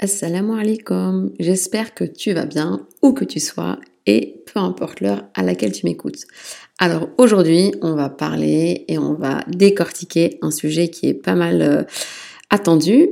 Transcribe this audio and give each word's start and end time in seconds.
Assalamu 0.00 0.56
alaikum, 0.56 1.32
j'espère 1.40 1.92
que 1.92 2.04
tu 2.04 2.32
vas 2.32 2.46
bien, 2.46 2.86
où 3.02 3.12
que 3.12 3.24
tu 3.24 3.40
sois, 3.40 3.80
et 4.06 4.44
peu 4.46 4.60
importe 4.60 5.00
l'heure 5.00 5.24
à 5.34 5.42
laquelle 5.42 5.72
tu 5.72 5.86
m'écoutes. 5.86 6.20
Alors 6.78 7.08
aujourd'hui, 7.18 7.72
on 7.82 7.96
va 7.96 8.08
parler 8.08 8.84
et 8.86 8.96
on 8.96 9.14
va 9.14 9.40
décortiquer 9.48 10.38
un 10.40 10.52
sujet 10.52 10.86
qui 10.86 11.08
est 11.08 11.14
pas 11.14 11.34
mal 11.34 11.62
euh, 11.62 11.82
attendu, 12.48 13.08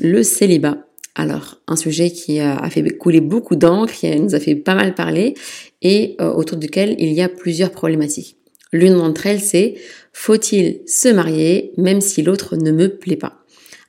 le 0.00 0.22
célibat. 0.22 0.86
Alors, 1.14 1.60
un 1.66 1.76
sujet 1.76 2.12
qui 2.12 2.40
a 2.40 2.70
fait 2.70 2.88
couler 2.96 3.20
beaucoup 3.20 3.54
d'encre, 3.54 3.92
qui 3.92 4.18
nous 4.18 4.34
a 4.34 4.40
fait 4.40 4.54
pas 4.54 4.74
mal 4.74 4.94
parler 4.94 5.34
et 5.82 6.16
euh, 6.22 6.32
autour 6.32 6.56
duquel 6.56 6.96
il 6.98 7.12
y 7.12 7.20
a 7.20 7.28
plusieurs 7.28 7.72
problématiques. 7.72 8.38
L'une 8.72 8.94
d'entre 8.94 9.26
elles, 9.26 9.40
c'est 9.40 9.74
faut-il 10.14 10.80
se 10.86 11.08
marier 11.08 11.72
même 11.76 12.00
si 12.00 12.22
l'autre 12.22 12.56
ne 12.56 12.72
me 12.72 12.88
plaît 12.88 13.16
pas? 13.16 13.44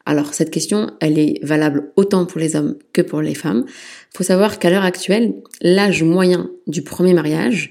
Alors, 0.09 0.33
cette 0.33 0.49
question, 0.49 0.89
elle 1.01 1.19
est 1.19 1.39
valable 1.43 1.91
autant 1.95 2.25
pour 2.25 2.39
les 2.39 2.55
hommes 2.55 2.77
que 2.93 3.03
pour 3.03 3.21
les 3.21 3.35
femmes. 3.35 3.65
Il 3.67 4.17
faut 4.17 4.23
savoir 4.23 4.57
qu'à 4.57 4.71
l'heure 4.71 4.83
actuelle, 4.83 5.35
l'âge 5.61 6.01
moyen 6.01 6.49
du 6.65 6.81
premier 6.81 7.13
mariage 7.13 7.69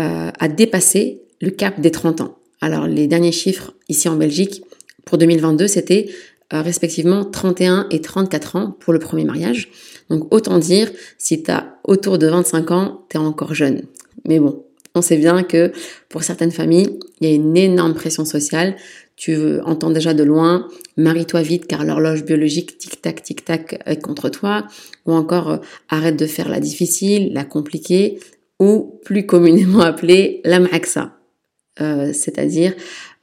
euh, 0.00 0.32
a 0.36 0.48
dépassé 0.48 1.22
le 1.40 1.50
cap 1.50 1.80
des 1.80 1.92
30 1.92 2.22
ans. 2.22 2.38
Alors, 2.60 2.88
les 2.88 3.06
derniers 3.06 3.30
chiffres 3.30 3.72
ici 3.88 4.08
en 4.08 4.16
Belgique 4.16 4.64
pour 5.04 5.16
2022, 5.16 5.68
c'était 5.68 6.08
euh, 6.52 6.60
respectivement 6.60 7.24
31 7.24 7.86
et 7.92 8.00
34 8.00 8.56
ans 8.56 8.76
pour 8.80 8.92
le 8.92 8.98
premier 8.98 9.24
mariage. 9.24 9.70
Donc 10.10 10.34
autant 10.34 10.58
dire, 10.58 10.90
si 11.18 11.44
tu 11.44 11.52
as 11.52 11.78
autour 11.84 12.18
de 12.18 12.26
25 12.26 12.70
ans, 12.72 13.06
tu 13.08 13.16
es 13.16 13.20
encore 13.20 13.54
jeune. 13.54 13.82
Mais 14.24 14.40
bon, 14.40 14.64
on 14.96 15.02
sait 15.02 15.18
bien 15.18 15.44
que 15.44 15.70
pour 16.08 16.24
certaines 16.24 16.50
familles, 16.50 16.98
il 17.20 17.28
y 17.28 17.30
a 17.30 17.34
une 17.36 17.56
énorme 17.56 17.94
pression 17.94 18.24
sociale. 18.24 18.74
Tu 19.16 19.60
entends 19.62 19.90
déjà 19.90 20.12
de 20.12 20.22
loin, 20.22 20.68
marie-toi 20.98 21.40
vite 21.40 21.66
car 21.66 21.84
l'horloge 21.84 22.22
biologique 22.24 22.76
tic-tac, 22.76 23.22
tic-tac 23.22 23.82
est 23.86 24.00
contre 24.00 24.28
toi. 24.28 24.66
Ou 25.06 25.12
encore, 25.12 25.50
euh, 25.50 25.56
arrête 25.88 26.16
de 26.16 26.26
faire 26.26 26.50
la 26.50 26.60
difficile, 26.60 27.32
la 27.32 27.44
compliquée, 27.44 28.18
ou 28.60 29.00
plus 29.04 29.24
communément 29.26 29.80
appelée 29.80 30.40
la 30.44 30.60
maxa, 30.60 31.16
euh, 31.80 32.12
c'est-à-dire 32.12 32.74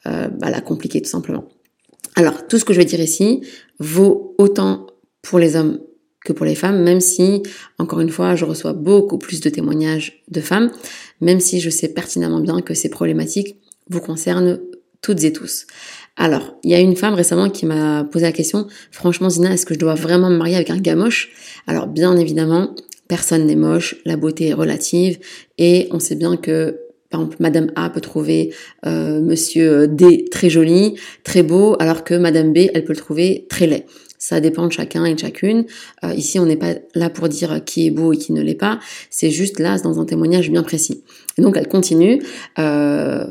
euh, 0.08 0.28
bah, 0.28 0.50
la 0.50 0.62
compliquée 0.62 1.02
tout 1.02 1.10
simplement. 1.10 1.46
Alors, 2.16 2.48
tout 2.48 2.58
ce 2.58 2.66
que 2.66 2.74
je 2.74 2.80
vais 2.80 2.86
dire 2.86 3.00
ici 3.00 3.42
vaut 3.80 4.36
autant 4.38 4.88
pour 5.22 5.40
les 5.40 5.56
hommes 5.56 5.80
que 6.24 6.34
pour 6.34 6.46
les 6.46 6.56
femmes, 6.56 6.82
même 6.84 7.02
si, 7.02 7.44
encore 7.78 8.00
une 8.00 8.10
fois, 8.10 8.36
je 8.36 8.46
reçois 8.46 8.74
beaucoup 8.74 9.18
plus 9.18 9.42
de 9.42 9.50
témoignages 9.50 10.24
de 10.30 10.40
femmes, 10.40 10.72
même 11.22 11.40
si 11.40 11.60
je 11.60 11.70
sais 11.70 11.90
pertinemment 11.90 12.40
bien 12.40 12.62
que 12.62 12.74
ces 12.74 12.90
problématiques 12.90 13.58
vous 13.90 14.00
concernent 14.00 14.60
toutes 15.04 15.24
et 15.24 15.32
tous. 15.32 15.68
Alors, 16.18 16.56
il 16.64 16.72
y 16.72 16.74
a 16.74 16.80
une 16.80 16.96
femme 16.96 17.14
récemment 17.14 17.50
qui 17.50 17.68
m'a 17.68 18.04
posé 18.06 18.26
la 18.26 18.32
question, 18.32 18.68
franchement 18.92 19.30
Zina, 19.30 19.54
est-ce 19.54 19.68
que 19.68 19.76
je 19.76 19.80
dois 19.80 19.94
vraiment 19.94 20.32
me 20.32 20.38
marier 20.38 20.56
avec 20.56 20.72
un 20.72 20.78
gars 20.78 20.96
moche? 20.96 21.30
Alors, 21.68 21.86
bien 21.86 22.16
évidemment, 22.18 22.76
personne 23.08 23.46
n'est 23.46 23.56
moche, 23.56 23.96
la 24.06 24.16
beauté 24.16 24.48
est 24.48 24.54
relative, 24.54 25.20
et 25.60 25.88
on 25.92 26.00
sait 26.00 26.16
bien 26.16 26.38
que 26.38 26.80
par 27.10 27.22
exemple, 27.22 27.38
Madame 27.42 27.68
A 27.76 27.92
peut 27.92 28.02
trouver 28.02 28.56
euh, 28.88 29.22
Monsieur 29.22 29.88
D 29.88 30.26
très 30.32 30.50
joli, 30.50 30.96
très 31.24 31.44
beau, 31.44 31.76
alors 31.80 32.04
que 32.04 32.16
Madame 32.16 32.54
B, 32.54 32.70
elle 32.74 32.84
peut 32.86 32.94
le 32.94 32.98
trouver 32.98 33.46
très 33.50 33.68
laid. 33.68 33.86
Ça 34.18 34.40
dépend 34.40 34.66
de 34.66 34.72
chacun 34.72 35.06
et 35.06 35.14
de 35.14 35.20
chacune. 35.20 35.66
Euh, 36.04 36.14
ici, 36.16 36.40
on 36.40 36.48
n'est 36.48 36.56
pas 36.56 36.74
là 36.96 37.12
pour 37.12 37.30
dire 37.30 37.64
qui 37.66 37.86
est 37.86 37.92
beau 37.92 38.14
et 38.14 38.18
qui 38.18 38.34
ne 38.34 38.42
l'est 38.42 38.56
pas. 38.56 38.80
C'est 39.12 39.30
juste 39.30 39.60
là, 39.60 39.78
dans 39.78 40.00
un 40.00 40.06
témoignage 40.06 40.50
bien 40.50 40.64
précis. 40.64 41.04
Et 41.38 41.44
donc, 41.44 41.56
elle 41.56 41.68
continue. 41.68 42.24
Euh, 42.58 43.28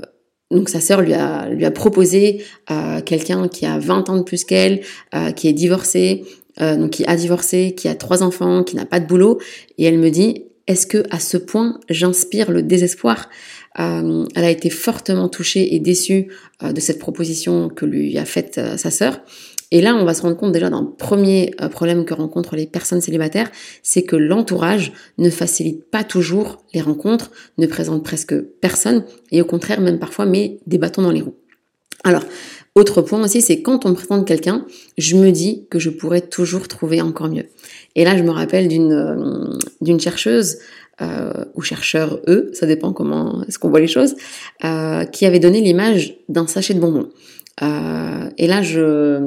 donc 0.53 0.69
sa 0.69 0.81
sœur 0.81 1.01
lui 1.01 1.15
a, 1.15 1.49
lui 1.49 1.65
a 1.65 1.71
proposé 1.71 2.45
euh, 2.71 3.01
quelqu'un 3.01 3.49
qui 3.49 3.67
a 3.67 3.79
20 3.79 4.11
ans 4.11 4.17
de 4.17 4.23
plus 4.23 4.45
qu'elle, 4.45 4.83
euh, 5.15 5.33
qui 5.33 5.49
est 5.49 5.53
divorcé, 5.53 6.25
euh, 6.61 6.77
donc 6.77 6.91
qui 6.91 7.05
a 7.07 7.17
divorcé, 7.17 7.75
qui 7.77 7.89
a 7.89 7.95
trois 7.95 8.23
enfants, 8.23 8.63
qui 8.63 8.77
n'a 8.77 8.85
pas 8.85 9.01
de 9.01 9.07
boulot, 9.07 9.41
et 9.79 9.85
elle 9.85 9.99
me 9.99 10.11
dit 10.11 10.45
est-ce 10.69 10.87
que 10.87 11.03
à 11.11 11.19
ce 11.19 11.37
point 11.37 11.81
j'inspire 11.91 12.51
le 12.51 12.63
désespoir? 12.63 13.29
Euh, 13.81 14.27
elle 14.37 14.45
a 14.45 14.51
été 14.51 14.71
fortement 14.71 15.29
touchée 15.29 15.75
et 15.75 15.81
déçue 15.81 16.29
de 16.63 16.79
cette 16.79 17.01
proposition 17.01 17.69
que 17.69 17.85
lui 17.85 18.17
a 18.17 18.25
faite 18.25 18.61
sa 18.77 18.91
sœur. 18.91 19.21
Et 19.73 19.81
là, 19.81 19.97
on 19.97 20.05
va 20.05 20.13
se 20.13 20.23
rendre 20.23 20.37
compte 20.37 20.53
déjà 20.53 20.69
d'un 20.71 20.85
premier 20.85 21.51
problème 21.73 22.05
que 22.05 22.13
rencontrent 22.13 22.55
les 22.55 22.67
personnes 22.67 23.01
célibataires, 23.01 23.51
c'est 23.83 24.03
que 24.03 24.17
l'entourage 24.17 24.93
ne 25.17 25.31
facilite 25.31 25.91
pas 25.91 26.05
toujours 26.05 26.59
les 26.75 26.83
rencontres, 26.83 27.31
ne 27.57 27.67
présente 27.67 28.05
presque 28.05 28.39
personne, 28.61 29.05
et 29.33 29.41
au 29.41 29.47
contraire, 29.47 29.81
même 29.81 29.99
parfois, 29.99 30.27
met 30.27 30.61
des 30.67 30.77
bâtons 30.77 31.03
dans 31.03 31.11
les 31.11 31.23
roues. 31.23 31.37
Alors, 32.05 32.23
autre 32.75 33.01
point 33.01 33.23
aussi, 33.23 33.41
c'est 33.41 33.63
quand 33.63 33.87
on 33.87 33.91
me 33.91 33.95
présente 33.95 34.27
quelqu'un, 34.27 34.67
je 34.99 35.17
me 35.17 35.31
dis 35.31 35.67
que 35.71 35.79
je 35.79 35.89
pourrais 35.89 36.21
toujours 36.21 36.69
trouver 36.69 37.01
encore 37.01 37.29
mieux. 37.29 37.47
Et 37.97 38.05
là, 38.05 38.17
je 38.17 38.23
me 38.23 38.31
rappelle 38.31 38.69
d'une 38.69 39.59
d'une 39.81 40.01
chercheuse 40.01 40.59
euh, 41.01 41.45
ou 41.55 41.63
chercheurs 41.63 42.21
eux, 42.29 42.51
ça 42.53 42.67
dépend 42.67 42.93
comment 42.93 43.43
est-ce 43.49 43.59
qu'on 43.59 43.71
voit 43.71 43.81
les 43.81 43.89
choses, 43.89 44.15
euh, 44.65 45.05
qui 45.05 45.25
avait 45.27 45.39
donné 45.39 45.61
l'image 45.61 46.17
d'un 46.29 46.47
sachet 46.47 46.75
de 46.75 46.81
bonbons. 46.81 47.09
Euh, 47.61 48.31
et 48.39 48.47
là, 48.47 48.63
je, 48.63 49.21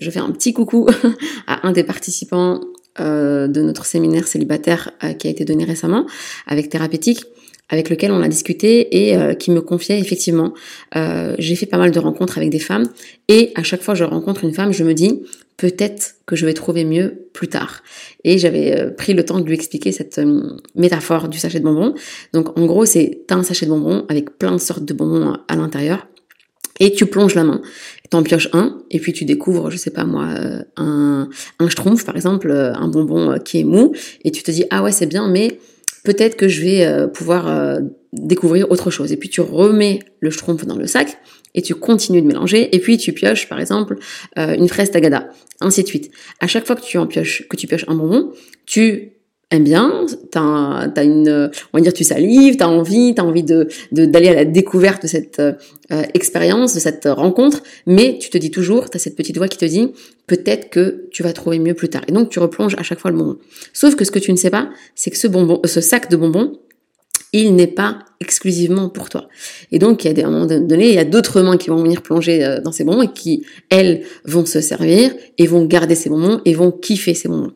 je 0.00 0.10
fais 0.10 0.20
un 0.20 0.30
petit 0.30 0.52
coucou 0.52 0.86
à 1.46 1.66
un 1.66 1.72
des 1.72 1.84
participants 1.84 2.60
euh, 2.98 3.46
de 3.46 3.62
notre 3.62 3.86
séminaire 3.86 4.26
célibataire 4.26 4.90
euh, 5.04 5.12
qui 5.12 5.28
a 5.28 5.30
été 5.30 5.44
donné 5.44 5.64
récemment 5.64 6.06
avec 6.46 6.68
thérapeutique 6.68 7.24
avec 7.68 7.90
lequel 7.90 8.12
on 8.12 8.22
a 8.22 8.28
discuté 8.28 9.04
et 9.04 9.16
euh, 9.16 9.34
qui 9.34 9.50
me 9.50 9.60
confiait 9.60 9.98
effectivement, 9.98 10.54
euh, 10.96 11.34
j'ai 11.38 11.54
fait 11.54 11.66
pas 11.66 11.78
mal 11.78 11.90
de 11.90 11.98
rencontres 11.98 12.38
avec 12.38 12.50
des 12.50 12.58
femmes 12.58 12.84
et 13.28 13.52
à 13.54 13.62
chaque 13.62 13.82
fois 13.82 13.94
que 13.94 13.98
je 13.98 14.04
rencontre 14.04 14.44
une 14.44 14.54
femme, 14.54 14.72
je 14.72 14.84
me 14.84 14.94
dis 14.94 15.22
peut-être 15.56 16.14
que 16.24 16.36
je 16.36 16.46
vais 16.46 16.54
trouver 16.54 16.84
mieux 16.84 17.28
plus 17.32 17.48
tard. 17.48 17.82
Et 18.24 18.38
j'avais 18.38 18.78
euh, 18.78 18.90
pris 18.90 19.12
le 19.12 19.24
temps 19.24 19.40
de 19.40 19.44
lui 19.44 19.54
expliquer 19.54 19.92
cette 19.92 20.20
métaphore 20.74 21.28
du 21.28 21.38
sachet 21.38 21.58
de 21.58 21.64
bonbons. 21.64 21.94
Donc 22.32 22.58
en 22.58 22.64
gros, 22.66 22.86
c'est 22.86 23.24
un 23.30 23.42
sachet 23.42 23.66
de 23.66 23.70
bonbons 23.70 24.04
avec 24.08 24.38
plein 24.38 24.52
de 24.52 24.58
sortes 24.58 24.84
de 24.84 24.94
bonbons 24.94 25.34
à 25.48 25.56
l'intérieur 25.56 26.06
et 26.80 26.92
tu 26.92 27.06
plonges 27.06 27.34
la 27.34 27.44
main, 27.44 27.60
t'en 28.10 28.22
pioches 28.22 28.48
un, 28.52 28.82
et 28.90 29.00
puis 29.00 29.12
tu 29.12 29.24
découvres, 29.24 29.70
je 29.70 29.76
sais 29.76 29.90
pas 29.90 30.04
moi, 30.04 30.28
un, 30.76 31.28
un 31.58 31.68
schtroumpf 31.68 32.04
par 32.04 32.16
exemple, 32.16 32.50
un 32.50 32.88
bonbon 32.88 33.38
qui 33.44 33.60
est 33.60 33.64
mou, 33.64 33.92
et 34.24 34.30
tu 34.30 34.42
te 34.42 34.50
dis 34.50 34.64
ah 34.70 34.82
ouais 34.82 34.92
c'est 34.92 35.06
bien, 35.06 35.28
mais 35.28 35.58
peut-être 36.04 36.36
que 36.36 36.48
je 36.48 36.62
vais 36.62 36.86
euh, 36.86 37.06
pouvoir 37.06 37.48
euh, 37.48 37.80
découvrir 38.12 38.70
autre 38.70 38.90
chose. 38.90 39.12
Et 39.12 39.16
puis 39.16 39.28
tu 39.28 39.40
remets 39.40 40.00
le 40.20 40.30
schtroumpf 40.30 40.64
dans 40.64 40.76
le 40.76 40.86
sac 40.86 41.18
et 41.54 41.62
tu 41.62 41.74
continues 41.74 42.22
de 42.22 42.26
mélanger 42.26 42.74
et 42.74 42.78
puis 42.78 42.96
tu 42.98 43.12
pioches 43.12 43.48
par 43.48 43.60
exemple 43.60 43.96
euh, 44.38 44.54
une 44.54 44.68
fraise 44.68 44.90
tagada, 44.90 45.28
ainsi 45.60 45.82
de 45.82 45.88
suite. 45.88 46.10
À 46.40 46.46
chaque 46.46 46.66
fois 46.66 46.76
que 46.76 46.82
tu 46.82 46.98
en 46.98 47.06
pioches, 47.06 47.46
que 47.48 47.56
tu 47.56 47.66
pioches 47.66 47.84
un 47.88 47.94
bonbon, 47.94 48.32
tu 48.64 49.12
aimes 49.50 49.64
bien, 49.64 50.06
t'as 50.30 50.90
as 50.94 51.02
une, 51.04 51.50
on 51.72 51.78
va 51.78 51.82
dire, 51.82 51.92
tu 51.92 52.04
salives, 52.04 52.56
t'as 52.56 52.66
envie, 52.66 53.14
t'as 53.14 53.22
envie 53.22 53.42
de 53.42 53.68
d'aller 53.92 54.28
à 54.28 54.34
la 54.34 54.44
découverte 54.44 55.02
de 55.02 55.08
cette 55.08 55.40
euh, 55.40 55.54
expérience, 56.14 56.74
de 56.74 56.80
cette 56.80 57.06
rencontre, 57.06 57.62
mais 57.86 58.18
tu 58.20 58.28
te 58.28 58.36
dis 58.36 58.50
toujours, 58.50 58.90
t'as 58.90 58.98
cette 58.98 59.16
petite 59.16 59.38
voix 59.38 59.48
qui 59.48 59.58
te 59.58 59.64
dit, 59.64 59.92
peut-être 60.26 60.68
que 60.68 61.08
tu 61.10 61.22
vas 61.22 61.32
trouver 61.32 61.58
mieux 61.58 61.74
plus 61.74 61.88
tard. 61.88 62.02
Et 62.08 62.12
donc 62.12 62.28
tu 62.28 62.38
replonges 62.38 62.74
à 62.78 62.82
chaque 62.82 62.98
fois 62.98 63.10
le 63.10 63.16
bonbon. 63.16 63.38
Sauf 63.72 63.94
que 63.94 64.04
ce 64.04 64.10
que 64.10 64.18
tu 64.18 64.32
ne 64.32 64.36
sais 64.36 64.50
pas, 64.50 64.68
c'est 64.94 65.10
que 65.10 65.18
ce 65.18 65.28
bonbon, 65.28 65.60
ce 65.64 65.80
sac 65.80 66.10
de 66.10 66.16
bonbons, 66.16 66.58
il 67.32 67.54
n'est 67.54 67.66
pas 67.66 67.98
exclusivement 68.20 68.88
pour 68.88 69.08
toi. 69.08 69.28
Et 69.70 69.78
donc, 69.78 70.04
il 70.04 70.08
y 70.08 70.10
a 70.10 70.14
des, 70.14 70.22
à 70.22 70.28
un 70.28 70.48
il 70.48 70.94
y 70.94 70.98
a 70.98 71.04
d'autres 71.04 71.42
mains 71.42 71.56
qui 71.56 71.70
vont 71.70 71.82
venir 71.82 72.02
plonger 72.02 72.44
euh, 72.44 72.60
dans 72.60 72.72
ces 72.72 72.84
bonbons 72.84 73.02
et 73.02 73.12
qui, 73.12 73.44
elles, 73.68 74.02
vont 74.24 74.46
se 74.46 74.60
servir 74.60 75.14
et 75.36 75.46
vont 75.46 75.64
garder 75.64 75.94
ces 75.94 76.08
bonbons 76.08 76.40
et 76.44 76.54
vont 76.54 76.70
kiffer 76.70 77.14
ces 77.14 77.28
bonbons. 77.28 77.52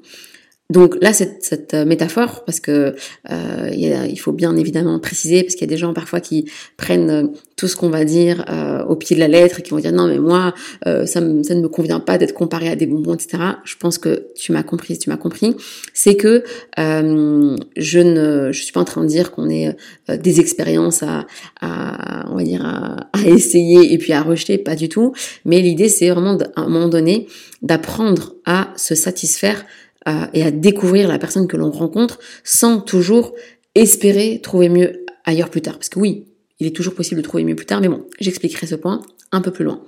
Donc 0.71 0.97
là, 1.03 1.13
cette, 1.13 1.43
cette 1.45 1.75
euh, 1.75 1.85
métaphore, 1.85 2.45
parce 2.45 2.61
que 2.61 2.95
euh, 3.31 3.71
il, 3.73 4.19
faut 4.19 4.33
bien 4.33 4.57
évidemment 4.57 4.99
préciser, 5.01 5.43
parce 5.43 5.55
qu'il 5.55 5.63
y 5.63 5.71
a 5.71 5.75
des 5.75 5.77
gens 5.77 5.93
parfois 5.93 6.21
qui 6.21 6.51
prennent 6.77 7.11
euh, 7.11 7.27
tout 7.63 7.69
ce 7.69 7.77
qu'on 7.77 7.91
va 7.91 8.05
dire 8.05 8.45
euh, 8.49 8.83
au 8.87 8.97
pied 8.97 9.15
de 9.15 9.21
la 9.21 9.29
lettre 9.29 9.61
et 9.61 9.63
qui 9.63 9.71
vont 9.71 9.79
dire 9.79 9.93
non 9.93 10.09
mais 10.09 10.19
moi 10.19 10.53
euh, 10.89 11.07
ça, 11.07 11.21
me, 11.21 11.45
ça 11.45 11.55
ne 11.55 11.61
me 11.61 11.69
convient 11.69 12.01
pas 12.01 12.19
d'être 12.19 12.35
comparé 12.35 12.69
à 12.69 12.75
des 12.75 12.87
bonbons, 12.87 13.15
etc. 13.15 13.41
Je 13.63 13.77
pense 13.77 13.99
que 13.99 14.27
tu 14.35 14.51
m'as 14.51 14.65
compris, 14.65 14.99
tu 14.99 15.11
m'as 15.11 15.17
compris, 15.17 15.55
c'est 15.95 16.17
que 16.17 16.43
euh, 16.81 17.57
je 17.77 18.01
ne 18.01 18.51
je 18.51 18.63
suis 18.65 18.73
pas 18.73 18.81
en 18.81 18.85
train 18.85 19.03
de 19.03 19.07
dire 19.07 19.31
qu'on 19.31 19.49
est 19.49 19.77
des 20.09 20.41
expériences 20.41 21.05
à, 21.05 21.29
à, 21.61 22.29
on 22.33 22.35
va 22.35 22.43
dire 22.43 22.67
à, 22.67 22.97
à, 23.13 23.29
essayer 23.29 23.93
et 23.93 23.99
puis 23.99 24.13
à 24.13 24.23
rejeter, 24.23 24.59
pas 24.59 24.75
du 24.75 24.89
tout. 24.89 25.13
Mais 25.45 25.61
l'idée 25.61 25.89
c'est 25.89 26.11
vraiment 26.11 26.37
à 26.57 26.63
un 26.63 26.69
moment 26.69 26.89
donné 26.89 27.29
d'apprendre 27.63 28.35
à 28.45 28.73
se 28.77 28.97
satisfaire 28.97 29.65
euh, 30.09 30.27
et 30.35 30.43
à 30.43 30.51
découvrir 30.51 31.09
la 31.09 31.19
personne 31.19 31.47
que 31.47 31.57
l'on 31.57 31.71
rencontre 31.71 32.19
sans 32.45 32.81
toujours 32.81 33.35
espérer 33.75 34.41
trouver 34.43 34.69
mieux 34.69 35.05
ailleurs 35.25 35.51
plus 35.51 35.63
tard. 35.63 35.75
Parce 35.75 35.89
que 35.89 35.99
oui, 35.99 36.27
il 36.61 36.67
est 36.67 36.77
toujours 36.77 36.95
possible 36.95 37.21
de 37.21 37.27
trouver 37.27 37.45
mieux 37.45 37.57
plus 37.57 37.67
tard, 37.67 37.81
mais 37.81 37.89
bon, 37.89 38.07
j'expliquerai 38.21 38.67
ce 38.67 38.75
point 38.75 39.03
un 39.31 39.41
peu 39.41 39.51
plus 39.51 39.65
loin. 39.65 39.83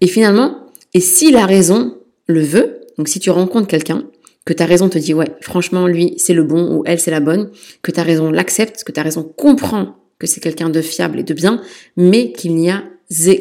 Et 0.00 0.06
finalement, 0.06 0.66
et 0.94 1.00
si 1.00 1.30
la 1.30 1.46
raison 1.46 1.98
le 2.26 2.40
veut, 2.40 2.80
donc 2.96 3.08
si 3.08 3.20
tu 3.20 3.30
rencontres 3.30 3.68
quelqu'un, 3.68 4.04
que 4.44 4.52
ta 4.52 4.64
raison 4.64 4.88
te 4.88 4.98
dit 4.98 5.12
ouais, 5.12 5.28
franchement, 5.40 5.86
lui, 5.86 6.14
c'est 6.16 6.32
le 6.32 6.42
bon 6.42 6.74
ou 6.74 6.82
elle, 6.86 6.98
c'est 6.98 7.10
la 7.10 7.20
bonne, 7.20 7.50
que 7.82 7.90
ta 7.90 8.02
raison 8.02 8.30
l'accepte, 8.30 8.84
que 8.84 8.92
ta 8.92 9.02
raison 9.02 9.22
comprend 9.22 9.96
que 10.18 10.26
c'est 10.26 10.40
quelqu'un 10.40 10.70
de 10.70 10.80
fiable 10.80 11.20
et 11.20 11.22
de 11.22 11.34
bien, 11.34 11.60
mais 11.96 12.32
qu'il 12.32 12.54
n'y 12.54 12.72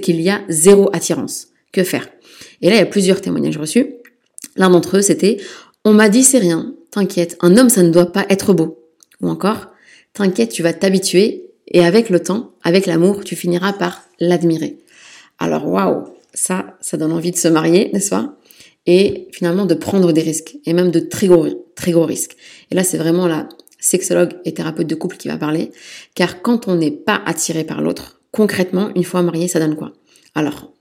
qu'il 0.01 0.21
y 0.21 0.29
a 0.29 0.41
zéro 0.49 0.89
attirance. 0.93 1.47
Que 1.71 1.83
faire? 1.83 2.07
Et 2.61 2.69
là, 2.69 2.75
il 2.75 2.79
y 2.79 2.81
a 2.81 2.85
plusieurs 2.85 3.21
témoignages 3.21 3.57
reçus. 3.57 3.87
L'un 4.55 4.69
d'entre 4.69 4.97
eux, 4.97 5.01
c'était 5.01 5.37
on 5.87 5.93
m'a 5.93 6.09
dit 6.09 6.25
c'est 6.25 6.37
rien, 6.37 6.73
t'inquiète, 6.91 7.37
un 7.39 7.55
homme, 7.55 7.69
ça 7.69 7.81
ne 7.81 7.91
doit 7.91 8.11
pas 8.11 8.25
être 8.27 8.51
beau. 8.53 8.83
Ou 9.21 9.29
encore, 9.29 9.67
t'inquiète, 10.11 10.49
tu 10.49 10.61
vas 10.61 10.73
t'habituer 10.73 11.45
et 11.65 11.85
avec 11.85 12.09
le 12.09 12.21
temps, 12.21 12.51
avec 12.61 12.87
l'amour, 12.87 13.23
tu 13.23 13.37
finiras 13.37 13.71
par 13.71 14.03
l'admirer. 14.19 14.79
Alors 15.39 15.65
waouh, 15.65 16.03
ça, 16.33 16.77
ça 16.81 16.97
donne 16.97 17.13
envie 17.13 17.31
de 17.31 17.37
se 17.37 17.47
marier, 17.47 17.89
n'est-ce 17.93 18.09
pas? 18.09 18.35
Et 18.85 19.29
finalement 19.31 19.65
de 19.65 19.75
prendre 19.75 20.11
des 20.11 20.21
risques, 20.21 20.57
et 20.65 20.73
même 20.73 20.91
de 20.91 20.99
très 20.99 21.27
gros, 21.27 21.47
très 21.73 21.93
gros 21.93 22.05
risques. 22.05 22.35
Et 22.69 22.75
là, 22.75 22.83
c'est 22.83 22.97
vraiment 22.97 23.25
la 23.25 23.47
sexologue 23.79 24.33
et 24.43 24.53
thérapeute 24.53 24.87
de 24.87 24.95
couple 24.95 25.15
qui 25.15 25.29
va 25.29 25.37
parler, 25.37 25.71
car 26.15 26.41
quand 26.41 26.67
on 26.67 26.75
n'est 26.75 26.91
pas 26.91 27.21
attiré 27.25 27.63
par 27.63 27.79
l'autre, 27.79 28.19
concrètement, 28.31 28.89
une 28.93 29.05
fois 29.05 29.21
marié, 29.21 29.47
ça 29.47 29.59
donne 29.59 29.77
quoi? 29.77 29.93
Alors, 30.35 30.73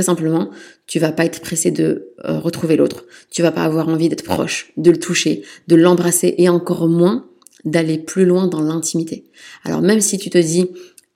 très 0.00 0.06
simplement, 0.06 0.48
tu 0.86 0.98
vas 0.98 1.12
pas 1.12 1.26
être 1.26 1.40
pressé 1.40 1.70
de 1.70 2.12
euh, 2.24 2.38
retrouver 2.38 2.76
l'autre. 2.76 3.04
Tu 3.30 3.42
vas 3.42 3.52
pas 3.52 3.64
avoir 3.64 3.86
envie 3.90 4.08
d'être 4.08 4.24
proche, 4.24 4.72
de 4.78 4.90
le 4.90 4.98
toucher, 4.98 5.42
de 5.68 5.76
l'embrasser, 5.76 6.34
et 6.38 6.48
encore 6.48 6.88
moins 6.88 7.26
d'aller 7.66 7.98
plus 7.98 8.24
loin 8.24 8.46
dans 8.46 8.62
l'intimité. 8.62 9.24
Alors 9.62 9.82
même 9.82 10.00
si 10.00 10.16
tu 10.16 10.30
te 10.30 10.38
dis, 10.38 10.68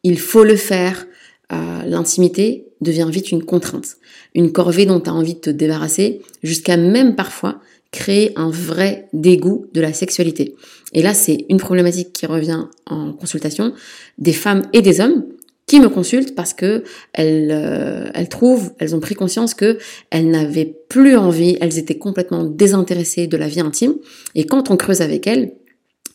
il 0.03 0.19
faut 0.19 0.45
le 0.45 0.57
faire, 0.57 1.07
euh, 1.51 1.83
l'intimité 1.87 2.67
devient 2.83 3.09
vite 3.11 3.33
une 3.33 3.43
contrainte, 3.43 3.97
une 4.35 4.53
corvée 4.53 4.85
dont 4.85 5.01
tu 5.01 5.09
as 5.09 5.15
envie 5.15 5.35
de 5.35 5.41
te 5.41 5.51
débarrasser, 5.51 6.21
jusqu'à 6.43 6.77
même 6.77 7.15
parfois 7.15 7.61
créer 7.91 8.33
un 8.37 8.51
vrai 8.51 9.09
dégoût 9.15 9.67
de 9.73 9.81
la 9.81 9.95
sexualité. 9.95 10.57
Et 10.93 11.01
là, 11.01 11.15
c'est 11.15 11.47
une 11.49 11.57
problématique 11.57 12.13
qui 12.13 12.27
revient 12.27 12.67
en 12.85 13.15
consultation 13.15 13.73
des 14.19 14.35
femmes 14.35 14.63
et 14.75 14.83
des 14.83 15.01
hommes 15.01 15.25
qui 15.67 15.81
me 15.81 15.89
consultent 15.89 16.35
parce 16.35 16.53
que 16.53 16.85
elles, 17.13 17.51
euh, 17.51 18.11
elles 18.15 18.29
trouvent, 18.29 18.73
elles 18.79 18.95
ont 18.95 19.01
pris 19.01 19.15
conscience 19.15 19.55
que 19.55 19.79
elles 20.11 20.29
n'avaient 20.31 20.77
plus 20.89 21.17
envie, 21.17 21.57
elles 21.61 21.79
étaient 21.79 21.99
complètement 21.99 22.45
désintéressées 22.45 23.27
de 23.27 23.37
la 23.37 23.49
vie 23.49 23.61
intime. 23.61 23.95
Et 24.35 24.45
quand 24.45 24.71
on 24.71 24.77
creuse 24.77 25.01
avec 25.01 25.27
elles, 25.27 25.55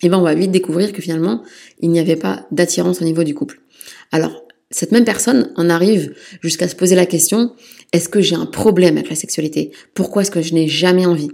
eh 0.02 0.10
ben 0.10 0.18
on 0.18 0.24
va 0.24 0.36
vite 0.36 0.52
découvrir 0.52 0.94
que 0.94 1.02
finalement 1.02 1.44
il 1.82 1.90
n'y 1.90 2.00
avait 2.00 2.16
pas 2.16 2.48
d'attirance 2.52 3.02
au 3.02 3.06
niveau 3.06 3.24
du 3.24 3.34
couple. 3.34 3.62
Alors 4.12 4.44
cette 4.72 4.92
même 4.92 5.04
personne 5.06 5.52
en 5.56 5.70
arrive 5.70 6.14
jusqu'à 6.42 6.68
se 6.68 6.76
poser 6.76 6.96
la 6.96 7.08
question 7.08 7.54
est-ce 7.92 8.08
que 8.08 8.22
j'ai 8.22 8.36
un 8.36 8.46
problème 8.46 8.98
avec 8.98 9.10
la 9.10 9.16
sexualité? 9.16 9.72
Pourquoi 9.96 10.22
est-ce 10.22 10.32
que 10.32 10.42
je 10.42 10.54
n'ai 10.54 10.68
jamais 10.68 11.06
envie? 11.06 11.32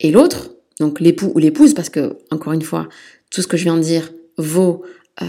Et 0.00 0.10
l'autre, 0.10 0.50
donc 0.78 1.00
l'époux 1.00 1.32
ou 1.34 1.38
l'épouse, 1.38 1.72
parce 1.72 1.88
que 1.88 2.18
encore 2.30 2.52
une 2.52 2.62
fois, 2.62 2.88
tout 3.30 3.40
ce 3.40 3.46
que 3.46 3.56
je 3.56 3.64
viens 3.64 3.76
de 3.76 3.82
dire 3.82 4.12
vaut 4.36 4.82
euh, 5.22 5.26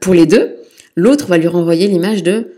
pour 0.00 0.12
les 0.12 0.26
deux, 0.26 0.56
l'autre 1.00 1.26
va 1.26 1.38
lui 1.38 1.48
renvoyer 1.48 1.88
l'image 1.88 2.22
de 2.22 2.52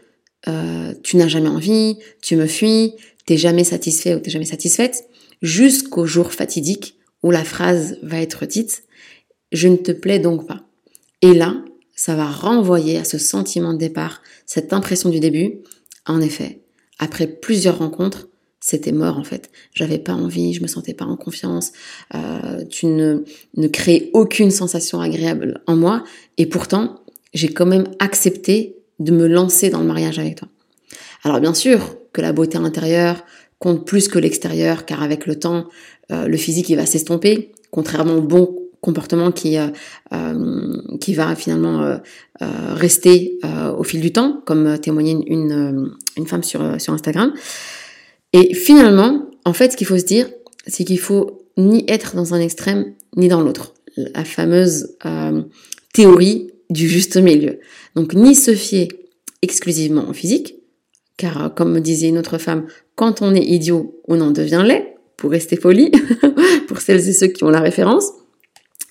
euh, 0.48 0.92
tu 1.02 1.16
n'as 1.16 1.28
jamais 1.28 1.48
envie, 1.48 1.98
tu 2.20 2.36
me 2.36 2.46
fuis, 2.46 2.94
t'es 3.26 3.36
jamais 3.36 3.64
satisfait 3.64 4.14
ou 4.14 4.18
t'es 4.18 4.30
jamais 4.30 4.44
satisfaite, 4.44 5.04
jusqu'au 5.40 6.06
jour 6.06 6.32
fatidique 6.32 6.96
où 7.22 7.30
la 7.30 7.44
phrase 7.44 7.98
va 8.02 8.20
être 8.20 8.46
dite 8.46 8.82
je 9.52 9.68
ne 9.68 9.76
te 9.76 9.92
plais 9.92 10.18
donc 10.18 10.46
pas. 10.48 10.62
Et 11.20 11.34
là, 11.34 11.62
ça 11.94 12.16
va 12.16 12.28
renvoyer 12.30 12.98
à 12.98 13.04
ce 13.04 13.18
sentiment 13.18 13.74
de 13.74 13.78
départ, 13.78 14.22
cette 14.46 14.72
impression 14.72 15.10
du 15.10 15.20
début. 15.20 15.58
En 16.06 16.20
effet, 16.20 16.62
après 16.98 17.26
plusieurs 17.26 17.78
rencontres, 17.78 18.28
c'était 18.60 18.92
mort 18.92 19.18
en 19.18 19.24
fait. 19.24 19.50
J'avais 19.74 19.98
pas 19.98 20.14
envie, 20.14 20.54
je 20.54 20.62
me 20.62 20.68
sentais 20.68 20.94
pas 20.94 21.04
en 21.04 21.16
confiance. 21.16 21.72
Euh, 22.14 22.64
tu 22.64 22.86
ne, 22.86 23.24
ne 23.56 23.68
crées 23.68 24.10
aucune 24.14 24.50
sensation 24.50 25.00
agréable 25.00 25.60
en 25.66 25.76
moi. 25.76 26.02
Et 26.38 26.46
pourtant, 26.46 27.01
j'ai 27.34 27.48
quand 27.48 27.66
même 27.66 27.84
accepté 27.98 28.76
de 28.98 29.12
me 29.12 29.26
lancer 29.26 29.70
dans 29.70 29.80
le 29.80 29.86
mariage 29.86 30.18
avec 30.18 30.36
toi. 30.36 30.48
Alors 31.24 31.40
bien 31.40 31.54
sûr 31.54 31.96
que 32.12 32.20
la 32.20 32.32
beauté 32.32 32.58
intérieure 32.58 33.24
compte 33.58 33.86
plus 33.86 34.08
que 34.08 34.18
l'extérieur, 34.18 34.84
car 34.84 35.02
avec 35.02 35.26
le 35.26 35.36
temps, 35.36 35.68
euh, 36.10 36.26
le 36.26 36.36
physique 36.36 36.68
il 36.68 36.76
va 36.76 36.86
s'estomper. 36.86 37.52
Contrairement 37.70 38.14
au 38.14 38.20
bon 38.20 38.58
comportement 38.80 39.30
qui 39.30 39.56
euh, 39.56 39.68
euh, 40.12 40.76
qui 41.00 41.14
va 41.14 41.36
finalement 41.36 41.98
rester 42.40 43.38
au 43.78 43.84
fil 43.84 44.00
du 44.00 44.12
temps, 44.12 44.42
comme 44.44 44.78
témoignait 44.78 45.16
une, 45.26 45.94
une, 46.16 46.26
femme 46.26 46.42
sur, 46.42 46.80
sur 46.80 46.92
Instagram. 46.92 47.32
Et 48.32 48.54
finalement, 48.54 49.30
en 49.44 49.52
fait, 49.52 49.72
ce 49.72 49.76
qu'il 49.76 49.86
faut 49.86 49.98
se 49.98 50.04
dire, 50.04 50.28
c'est 50.66 50.84
qu'il 50.84 50.98
faut 50.98 51.46
ni 51.56 51.84
être 51.86 52.16
dans 52.16 52.34
un 52.34 52.40
extrême 52.40 52.94
ni 53.16 53.28
dans 53.28 53.40
l'autre. 53.40 53.74
La 53.96 54.24
fameuse 54.24 54.96
théorie 55.92 56.51
du 56.72 56.88
juste 56.88 57.16
milieu. 57.16 57.58
Donc, 57.94 58.14
ni 58.14 58.34
se 58.34 58.54
fier 58.54 58.88
exclusivement 59.42 60.08
au 60.08 60.12
physique, 60.12 60.56
car 61.16 61.54
comme 61.54 61.72
me 61.72 61.80
disait 61.80 62.08
une 62.08 62.18
autre 62.18 62.38
femme, 62.38 62.66
quand 62.94 63.22
on 63.22 63.34
est 63.34 63.44
idiot, 63.44 64.00
on 64.08 64.20
en 64.20 64.30
devient 64.30 64.64
laid, 64.64 64.84
pour 65.16 65.30
rester 65.30 65.56
poli, 65.56 65.92
pour 66.68 66.80
celles 66.80 67.08
et 67.08 67.12
ceux 67.12 67.28
qui 67.28 67.44
ont 67.44 67.50
la 67.50 67.60
référence. 67.60 68.06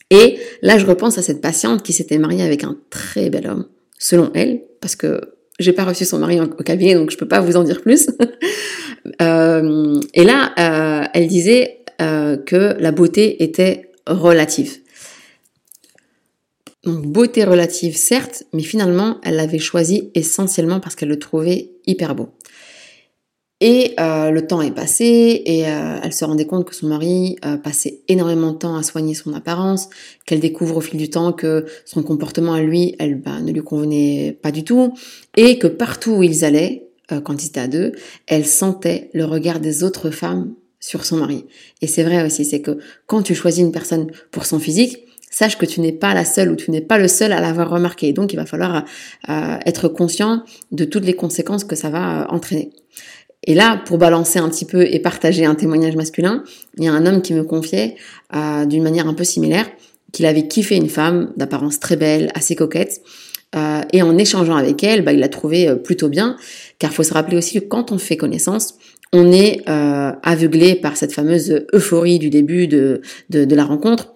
Et 0.09 0.37
là, 0.61 0.77
je 0.77 0.85
repense 0.85 1.17
à 1.17 1.21
cette 1.21 1.41
patiente 1.41 1.83
qui 1.83 1.93
s'était 1.93 2.17
mariée 2.17 2.43
avec 2.43 2.63
un 2.63 2.77
très 2.89 3.29
bel 3.29 3.47
homme, 3.47 3.67
selon 3.97 4.31
elle, 4.33 4.61
parce 4.81 4.95
que 4.95 5.21
j'ai 5.59 5.73
pas 5.73 5.85
reçu 5.85 6.05
son 6.05 6.19
mari 6.19 6.39
au 6.39 6.63
cabinet, 6.63 6.95
donc 6.95 7.11
je 7.11 7.17
peux 7.17 7.27
pas 7.27 7.39
vous 7.39 7.55
en 7.55 7.63
dire 7.63 7.81
plus. 7.81 8.09
euh, 9.21 9.99
et 10.13 10.23
là, 10.23 10.51
euh, 10.59 11.07
elle 11.13 11.27
disait 11.27 11.83
euh, 12.01 12.37
que 12.37 12.75
la 12.79 12.91
beauté 12.91 13.43
était 13.43 13.91
relative. 14.07 14.80
Donc 16.83 17.05
beauté 17.05 17.43
relative, 17.43 17.95
certes, 17.95 18.43
mais 18.53 18.63
finalement, 18.63 19.19
elle 19.23 19.35
l'avait 19.35 19.59
choisi 19.59 20.09
essentiellement 20.15 20.79
parce 20.79 20.95
qu'elle 20.95 21.09
le 21.09 21.19
trouvait 21.19 21.73
hyper 21.85 22.15
beau. 22.15 22.29
Et 23.63 23.93
euh, 23.99 24.31
le 24.31 24.47
temps 24.47 24.63
est 24.63 24.73
passé 24.73 25.43
et 25.45 25.67
euh, 25.67 25.99
elle 26.03 26.13
se 26.13 26.25
rendait 26.25 26.47
compte 26.47 26.65
que 26.65 26.73
son 26.73 26.87
mari 26.87 27.35
euh, 27.45 27.57
passait 27.57 27.99
énormément 28.07 28.53
de 28.53 28.57
temps 28.57 28.75
à 28.75 28.81
soigner 28.81 29.13
son 29.13 29.35
apparence, 29.35 29.89
qu'elle 30.25 30.39
découvre 30.39 30.77
au 30.77 30.81
fil 30.81 30.99
du 30.99 31.11
temps 31.11 31.31
que 31.31 31.67
son 31.85 32.01
comportement 32.01 32.53
à 32.53 32.61
lui, 32.61 32.95
elle 32.97 33.21
bah, 33.21 33.39
ne 33.39 33.51
lui 33.51 33.61
convenait 33.61 34.35
pas 34.41 34.51
du 34.51 34.63
tout, 34.63 34.95
et 35.37 35.59
que 35.59 35.67
partout 35.67 36.13
où 36.13 36.23
ils 36.23 36.43
allaient, 36.43 36.87
quand 37.23 37.43
ils 37.43 37.47
étaient 37.47 37.59
à 37.59 37.67
deux, 37.67 37.91
elle 38.25 38.45
sentait 38.45 39.11
le 39.13 39.25
regard 39.25 39.59
des 39.59 39.83
autres 39.83 40.09
femmes 40.09 40.55
sur 40.79 41.05
son 41.05 41.17
mari. 41.17 41.45
Et 41.81 41.87
c'est 41.87 42.03
vrai 42.03 42.25
aussi, 42.25 42.45
c'est 42.45 42.61
que 42.61 42.79
quand 43.05 43.21
tu 43.21 43.35
choisis 43.35 43.63
une 43.63 43.73
personne 43.73 44.07
pour 44.31 44.45
son 44.45 44.59
physique, 44.59 45.05
sache 45.31 45.57
que 45.57 45.65
tu 45.65 45.81
n'es 45.81 45.91
pas 45.91 46.13
la 46.13 46.25
seule 46.25 46.51
ou 46.51 46.55
tu 46.55 46.69
n'es 46.69 46.81
pas 46.81 46.99
le 46.99 47.07
seul 47.07 47.31
à 47.31 47.41
l'avoir 47.41 47.71
remarqué. 47.71 48.13
Donc 48.13 48.33
il 48.33 48.35
va 48.35 48.45
falloir 48.45 48.85
être 49.65 49.87
conscient 49.87 50.43
de 50.71 50.85
toutes 50.85 51.05
les 51.05 51.15
conséquences 51.15 51.63
que 51.63 51.75
ça 51.75 51.89
va 51.89 52.27
entraîner. 52.29 52.71
Et 53.47 53.55
là, 53.55 53.81
pour 53.85 53.97
balancer 53.97 54.39
un 54.39 54.49
petit 54.49 54.65
peu 54.65 54.85
et 54.85 54.99
partager 54.99 55.45
un 55.45 55.55
témoignage 55.55 55.95
masculin, 55.95 56.43
il 56.77 56.83
y 56.83 56.87
a 56.87 56.93
un 56.93 57.05
homme 57.05 57.21
qui 57.21 57.33
me 57.33 57.43
confiait 57.43 57.95
euh, 58.35 58.65
d'une 58.65 58.83
manière 58.83 59.07
un 59.07 59.13
peu 59.13 59.23
similaire 59.23 59.65
qu'il 60.11 60.25
avait 60.25 60.47
kiffé 60.47 60.75
une 60.75 60.89
femme 60.89 61.31
d'apparence 61.37 61.79
très 61.79 61.95
belle, 61.95 62.31
assez 62.35 62.55
coquette, 62.55 63.01
euh, 63.55 63.81
et 63.91 64.01
en 64.01 64.17
échangeant 64.17 64.55
avec 64.55 64.83
elle, 64.83 65.03
bah, 65.03 65.13
il 65.13 65.19
l'a 65.19 65.29
trouvé 65.29 65.67
euh, 65.67 65.75
plutôt 65.75 66.09
bien, 66.09 66.37
car 66.79 66.93
faut 66.93 67.03
se 67.03 67.13
rappeler 67.13 67.37
aussi 67.37 67.59
que 67.59 67.65
quand 67.65 67.91
on 67.91 67.97
fait 67.97 68.17
connaissance, 68.17 68.75
on 69.13 69.31
est 69.31 69.61
euh, 69.67 70.11
aveuglé 70.23 70.75
par 70.75 70.95
cette 70.95 71.11
fameuse 71.11 71.65
euphorie 71.73 72.19
du 72.19 72.29
début 72.29 72.67
de, 72.67 73.01
de, 73.29 73.43
de 73.45 73.55
la 73.55 73.65
rencontre. 73.65 74.13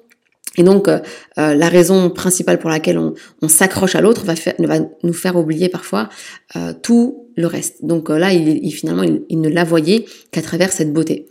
Et 0.58 0.64
donc, 0.64 0.88
euh, 0.88 1.00
la 1.36 1.70
raison 1.70 2.10
principale 2.10 2.60
pour 2.60 2.70
laquelle 2.70 2.98
on, 2.98 3.14
s'accroche 3.48 3.96
à 3.96 4.02
l'autre 4.02 4.26
va, 4.26 4.34
va, 4.60 4.80
nous 5.04 5.14
faire 5.14 5.36
oublier 5.36 5.70
parfois 5.70 6.10
euh, 6.56 6.74
tout 6.82 7.26
le 7.36 7.48
reste. 7.48 7.84
Donc 7.86 8.10
euh, 8.10 8.18
là, 8.18 8.34
il, 8.34 8.72
finalement, 8.72 9.04
il, 9.04 9.42
ne 9.42 9.50
la 9.50 9.64
voyait 9.64 10.06
qu'à 10.32 10.42
travers 10.42 10.72
cette 10.72 10.94
beauté. 10.94 11.28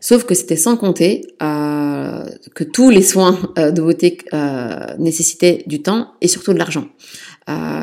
Sauf 0.00 0.24
que 0.24 0.34
c'était 0.34 0.56
sans 0.56 0.76
compter 0.76 1.26
euh, 1.42 2.24
que 2.54 2.64
tous 2.64 2.88
les 2.88 3.02
soins 3.02 3.38
euh, 3.58 3.70
de 3.70 3.82
beauté 3.82 4.18
nécessitaient 4.98 5.62
du 5.66 5.82
temps 5.82 6.12
et 6.20 6.28
surtout 6.28 6.54
de 6.54 6.58
l'argent. 6.58 6.86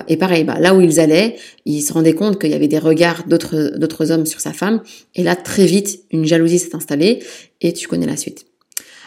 et 0.08 0.18
pareil, 0.18 0.44
bah, 0.44 0.58
là 0.60 0.74
où 0.74 0.82
ils 0.82 1.00
allaient, 1.00 1.36
ils 1.66 1.82
se 1.82 1.94
rendaient 1.94 2.16
compte 2.16 2.40
qu'il 2.40 2.50
y 2.50 2.56
avait 2.56 2.68
des 2.68 2.80
regards 2.80 3.26
d'autres 3.28 4.12
hommes 4.12 4.26
sur 4.26 4.40
sa 4.40 4.54
femme. 4.54 4.82
Et 5.14 5.24
là, 5.24 5.36
très 5.36 5.66
vite, 5.66 6.00
une 6.12 6.26
jalousie 6.26 6.60
s'est 6.60 6.76
installée 6.76 7.20
et 7.62 7.74
tu 7.74 7.88
connais 7.88 8.08
la 8.08 8.18
suite. 8.18 8.46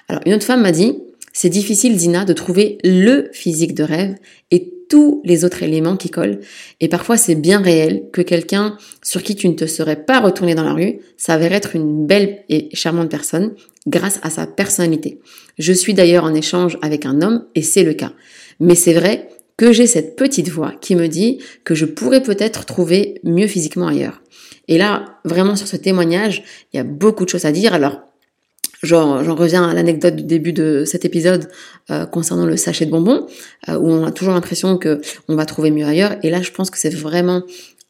Alors, 0.06 0.22
une 0.26 0.34
autre 0.34 0.44
femme 0.44 0.62
m'a 0.62 0.72
dit, 0.72 0.98
c'est 1.32 1.48
difficile, 1.48 1.98
Zina, 1.98 2.24
de 2.24 2.32
trouver 2.32 2.78
le 2.84 3.28
physique 3.32 3.74
de 3.74 3.84
rêve 3.84 4.16
et 4.50 4.72
tous 4.88 5.22
les 5.24 5.44
autres 5.44 5.62
éléments 5.62 5.96
qui 5.96 6.10
collent. 6.10 6.40
Et 6.80 6.88
parfois, 6.88 7.16
c'est 7.16 7.36
bien 7.36 7.60
réel 7.60 8.02
que 8.12 8.20
quelqu'un 8.20 8.76
sur 9.02 9.22
qui 9.22 9.36
tu 9.36 9.48
ne 9.48 9.54
te 9.54 9.66
serais 9.66 10.04
pas 10.04 10.20
retourné 10.20 10.54
dans 10.54 10.64
la 10.64 10.74
rue 10.74 10.98
s'avère 11.16 11.52
être 11.52 11.76
une 11.76 12.06
belle 12.06 12.42
et 12.48 12.68
charmante 12.74 13.08
personne 13.08 13.54
grâce 13.86 14.18
à 14.22 14.30
sa 14.30 14.46
personnalité. 14.46 15.20
Je 15.58 15.72
suis 15.72 15.94
d'ailleurs 15.94 16.24
en 16.24 16.34
échange 16.34 16.76
avec 16.82 17.06
un 17.06 17.22
homme 17.22 17.46
et 17.54 17.62
c'est 17.62 17.84
le 17.84 17.94
cas. 17.94 18.12
Mais 18.58 18.74
c'est 18.74 18.92
vrai 18.92 19.28
que 19.56 19.72
j'ai 19.72 19.86
cette 19.86 20.16
petite 20.16 20.48
voix 20.48 20.72
qui 20.80 20.96
me 20.96 21.06
dit 21.06 21.38
que 21.64 21.74
je 21.74 21.84
pourrais 21.84 22.22
peut-être 22.22 22.64
trouver 22.64 23.20
mieux 23.22 23.46
physiquement 23.46 23.86
ailleurs. 23.86 24.22
Et 24.68 24.78
là, 24.78 25.18
vraiment 25.24 25.54
sur 25.54 25.68
ce 25.68 25.76
témoignage, 25.76 26.42
il 26.72 26.78
y 26.78 26.80
a 26.80 26.84
beaucoup 26.84 27.24
de 27.24 27.28
choses 27.30 27.44
à 27.44 27.52
dire. 27.52 27.74
Alors, 27.74 28.00
J'en 28.82 29.34
reviens 29.34 29.68
à 29.68 29.74
l'anecdote 29.74 30.16
du 30.16 30.22
début 30.22 30.52
de 30.52 30.84
cet 30.86 31.04
épisode 31.04 31.48
euh, 31.90 32.06
concernant 32.06 32.46
le 32.46 32.56
sachet 32.56 32.86
de 32.86 32.90
bonbons, 32.90 33.26
euh, 33.68 33.76
où 33.76 33.90
on 33.90 34.06
a 34.06 34.10
toujours 34.10 34.32
l'impression 34.32 34.78
que 34.78 35.00
on 35.28 35.36
va 35.36 35.44
trouver 35.44 35.70
mieux 35.70 35.84
ailleurs. 35.84 36.16
Et 36.22 36.30
là, 36.30 36.40
je 36.40 36.50
pense 36.50 36.70
que 36.70 36.78
c'est 36.78 36.94
vraiment 36.94 37.42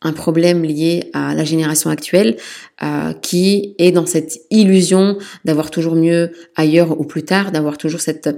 un 0.02 0.12
problème 0.12 0.62
lié 0.62 1.10
à 1.12 1.34
la 1.34 1.44
génération 1.44 1.90
actuelle 1.90 2.36
euh, 2.82 3.12
qui 3.12 3.74
est 3.78 3.92
dans 3.92 4.06
cette 4.06 4.40
illusion 4.50 5.18
d'avoir 5.44 5.70
toujours 5.70 5.94
mieux 5.94 6.32
ailleurs 6.56 6.98
ou 6.98 7.04
plus 7.04 7.22
tard, 7.22 7.52
d'avoir 7.52 7.76
toujours 7.76 8.00
cette 8.00 8.30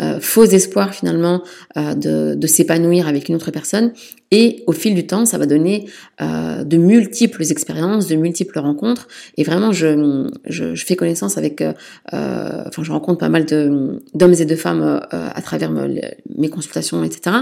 euh, 0.00 0.20
faux 0.20 0.44
espoir 0.44 0.94
finalement 0.94 1.42
euh, 1.76 1.94
de, 1.94 2.34
de 2.34 2.46
s'épanouir 2.46 3.08
avec 3.08 3.28
une 3.28 3.34
autre 3.34 3.50
personne. 3.50 3.92
Et 4.30 4.62
au 4.66 4.72
fil 4.72 4.94
du 4.94 5.06
temps, 5.06 5.24
ça 5.24 5.38
va 5.38 5.46
donner 5.46 5.86
euh, 6.20 6.62
de 6.62 6.76
multiples 6.76 7.42
expériences, 7.50 8.08
de 8.08 8.16
multiples 8.16 8.58
rencontres. 8.58 9.08
Et 9.38 9.44
vraiment, 9.44 9.72
je, 9.72 10.28
je, 10.44 10.74
je 10.74 10.84
fais 10.84 10.96
connaissance 10.96 11.38
avec, 11.38 11.62
euh, 11.62 11.72
enfin, 12.12 12.82
je 12.82 12.92
rencontre 12.92 13.18
pas 13.18 13.30
mal 13.30 13.46
d'hommes 13.46 14.34
et 14.38 14.44
de 14.44 14.56
femmes 14.56 15.00
à 15.10 15.40
travers 15.40 15.70
mes 15.70 16.48
consultations, 16.50 17.02
etc., 17.02 17.36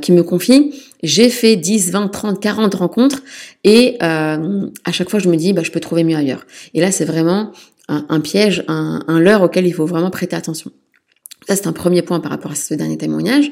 qui 0.00 0.10
me 0.10 0.24
confient 0.24 0.72
j'ai 1.02 1.30
fait 1.30 1.56
10, 1.56 1.92
20, 1.92 2.08
30, 2.08 2.40
40 2.40 2.74
rencontres 2.74 3.22
et 3.64 3.96
euh, 4.02 4.66
à 4.84 4.92
chaque 4.92 5.10
fois 5.10 5.20
je 5.20 5.28
me 5.28 5.36
dis 5.36 5.52
bah, 5.52 5.62
je 5.62 5.70
peux 5.70 5.80
trouver 5.80 6.04
mieux 6.04 6.16
ailleurs. 6.16 6.46
Et 6.74 6.80
là 6.80 6.90
c'est 6.90 7.04
vraiment 7.04 7.52
un, 7.88 8.20
piège, 8.20 8.64
un, 8.68 9.00
un 9.08 9.18
leurre 9.18 9.42
auquel 9.42 9.66
il 9.66 9.72
faut 9.72 9.86
vraiment 9.86 10.10
prêter 10.10 10.36
attention. 10.36 10.70
Ça 11.48 11.56
c'est 11.56 11.66
un 11.66 11.72
premier 11.72 12.02
point 12.02 12.20
par 12.20 12.30
rapport 12.30 12.50
à 12.50 12.54
ce 12.54 12.74
dernier 12.74 12.98
témoignage. 12.98 13.50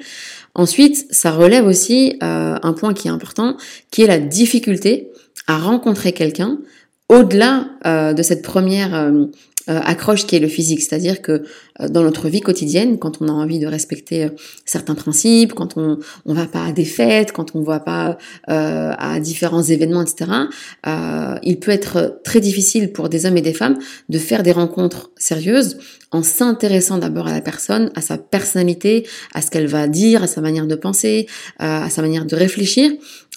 Ensuite, 0.54 1.06
ça 1.10 1.30
relève 1.30 1.66
aussi 1.66 2.18
euh, 2.22 2.56
un 2.62 2.72
point 2.74 2.92
qui 2.92 3.08
est 3.08 3.10
important, 3.10 3.56
qui 3.90 4.02
est 4.02 4.06
la 4.06 4.18
difficulté 4.18 5.08
à 5.46 5.56
rencontrer 5.56 6.12
quelqu'un 6.12 6.58
au-delà 7.08 7.68
euh, 7.86 8.12
de 8.12 8.22
cette 8.22 8.42
première 8.42 8.94
euh, 8.94 9.24
accroche 9.68 10.26
qui 10.26 10.36
est 10.36 10.40
le 10.40 10.48
physique, 10.48 10.80
c'est-à-dire 10.80 11.22
que 11.22 11.42
euh, 11.80 11.88
dans 11.88 12.02
notre 12.02 12.28
vie 12.28 12.40
quotidienne, 12.40 12.98
quand 12.98 13.20
on 13.20 13.28
a 13.28 13.32
envie 13.32 13.58
de 13.58 13.66
respecter 13.66 14.24
euh, 14.24 14.28
certains 14.64 14.94
principes, 14.94 15.54
quand 15.54 15.76
on 15.76 15.98
on 16.24 16.34
va 16.34 16.46
pas 16.46 16.66
à 16.66 16.72
des 16.72 16.84
fêtes, 16.84 17.32
quand 17.32 17.54
on 17.54 17.62
va 17.62 17.80
pas 17.80 18.18
à 18.46 19.20
différents 19.20 19.62
événements, 19.62 20.02
etc., 20.02 20.30
il 21.42 21.58
peut 21.60 21.70
être 21.70 22.20
très 22.24 22.40
difficile 22.40 22.92
pour 22.92 23.08
des 23.08 23.26
hommes 23.26 23.36
et 23.36 23.42
des 23.42 23.52
femmes 23.52 23.78
de 24.08 24.18
faire 24.18 24.42
des 24.42 24.52
rencontres 24.52 25.10
sérieuses 25.16 25.78
en 26.12 26.22
s'intéressant 26.22 26.98
d'abord 26.98 27.26
à 27.28 27.32
la 27.32 27.40
personne, 27.40 27.90
à 27.94 28.00
sa 28.00 28.18
personnalité, 28.18 29.06
à 29.34 29.42
ce 29.42 29.50
qu'elle 29.50 29.66
va 29.66 29.88
dire, 29.88 30.22
à 30.22 30.26
sa 30.26 30.40
manière 30.40 30.66
de 30.66 30.74
penser, 30.74 31.26
à 31.58 31.88
sa 31.90 32.02
manière 32.02 32.24
de 32.24 32.36
réfléchir, 32.36 32.92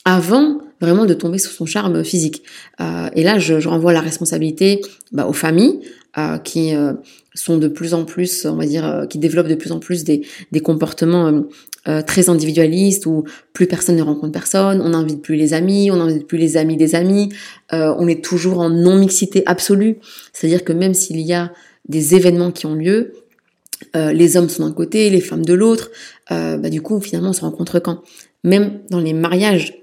avant 0.05 0.59
vraiment 0.81 1.05
de 1.05 1.13
tomber 1.13 1.37
sous 1.37 1.51
son 1.51 1.65
charme 1.65 2.03
physique. 2.03 2.43
et 2.79 3.23
là, 3.23 3.39
je, 3.39 3.59
je 3.59 3.67
renvoie 3.69 3.93
la 3.93 4.01
responsabilité 4.01 4.81
bah, 5.11 5.25
aux 5.27 5.33
familles, 5.33 5.79
euh, 6.17 6.39
qui 6.39 6.73
euh, 6.73 6.93
sont 7.35 7.57
de 7.57 7.67
plus 7.67 7.93
en 7.93 8.03
plus, 8.03 8.45
on 8.45 8.55
va 8.55 8.65
dire, 8.65 8.83
euh, 8.83 9.05
qui 9.05 9.19
développent 9.19 9.47
de 9.47 9.53
plus 9.53 9.71
en 9.71 9.77
plus 9.77 10.03
des, 10.03 10.25
des 10.51 10.59
comportements 10.59 11.43
très 12.05 12.29
individualistes 12.29 13.05
où 13.05 13.23
plus 13.53 13.65
personne 13.65 13.95
ne 13.95 14.01
rencontre 14.01 14.33
personne, 14.33 14.81
on 14.81 14.89
n'invite 14.89 15.21
plus 15.21 15.35
les 15.35 15.53
amis, 15.53 15.89
on 15.91 15.95
n'invite 15.95 16.27
plus 16.27 16.37
les 16.37 16.57
amis 16.57 16.77
des 16.77 16.93
amis, 16.93 17.29
on 17.71 18.07
est 18.07 18.23
toujours 18.23 18.59
en 18.59 18.69
non-mixité 18.69 19.41
absolue, 19.47 19.97
c'est-à-dire 20.31 20.63
que 20.63 20.73
même 20.73 20.93
s'il 20.93 21.19
y 21.21 21.33
a 21.33 21.51
des 21.87 22.13
événements 22.13 22.51
qui 22.51 22.67
ont 22.67 22.75
lieu, 22.75 23.13
les 23.95 24.37
hommes 24.37 24.49
sont 24.49 24.67
d'un 24.67 24.73
côté, 24.73 25.09
les 25.09 25.21
femmes 25.21 25.43
de 25.43 25.53
l'autre, 25.53 25.89
bah, 26.29 26.69
du 26.69 26.81
coup 26.81 26.99
finalement 26.99 27.29
on 27.29 27.33
se 27.33 27.41
rencontre 27.41 27.79
quand? 27.79 28.03
Même 28.43 28.81
dans 28.91 28.99
les 28.99 29.13
mariages, 29.13 29.73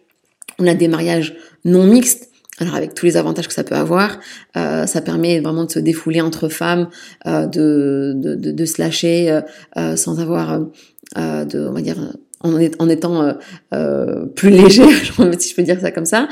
on 0.58 0.66
a 0.66 0.74
des 0.74 0.88
mariages 0.88 1.36
non 1.64 1.84
mixtes, 1.84 2.30
alors 2.58 2.74
avec 2.74 2.94
tous 2.94 3.06
les 3.06 3.16
avantages 3.16 3.48
que 3.48 3.54
ça 3.54 3.64
peut 3.64 3.74
avoir, 3.74 4.18
euh, 4.56 4.86
ça 4.86 5.00
permet 5.02 5.40
vraiment 5.40 5.64
de 5.64 5.70
se 5.70 5.78
défouler 5.78 6.20
entre 6.20 6.48
femmes, 6.48 6.88
euh, 7.26 7.46
de, 7.46 8.14
de, 8.16 8.64
se 8.64 8.80
lâcher 8.80 9.40
euh, 9.76 9.96
sans 9.96 10.20
avoir, 10.20 10.60
de, 11.16 11.68
on 11.68 11.72
va 11.72 11.80
dire, 11.82 11.98
en, 12.40 12.54
en 12.54 12.88
étant 12.88 13.34
plus 14.34 14.50
léger, 14.50 14.88
si 15.38 15.50
je 15.50 15.54
peux 15.54 15.62
dire 15.62 15.80
ça 15.80 15.90
comme 15.90 16.06
ça, 16.06 16.28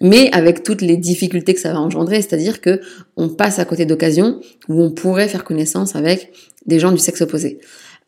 mais 0.00 0.30
avec 0.32 0.62
toutes 0.62 0.82
les 0.82 0.96
difficultés 0.96 1.54
que 1.54 1.60
ça 1.60 1.72
va 1.72 1.80
engendrer, 1.80 2.22
c'est-à-dire 2.22 2.60
que 2.60 2.80
on 3.16 3.28
passe 3.28 3.58
à 3.58 3.64
côté 3.64 3.86
d'occasions 3.86 4.40
où 4.68 4.82
on 4.82 4.92
pourrait 4.92 5.28
faire 5.28 5.42
connaissance 5.42 5.96
avec 5.96 6.32
des 6.66 6.78
gens 6.78 6.92
du 6.92 6.98
sexe 6.98 7.22
opposé. 7.22 7.58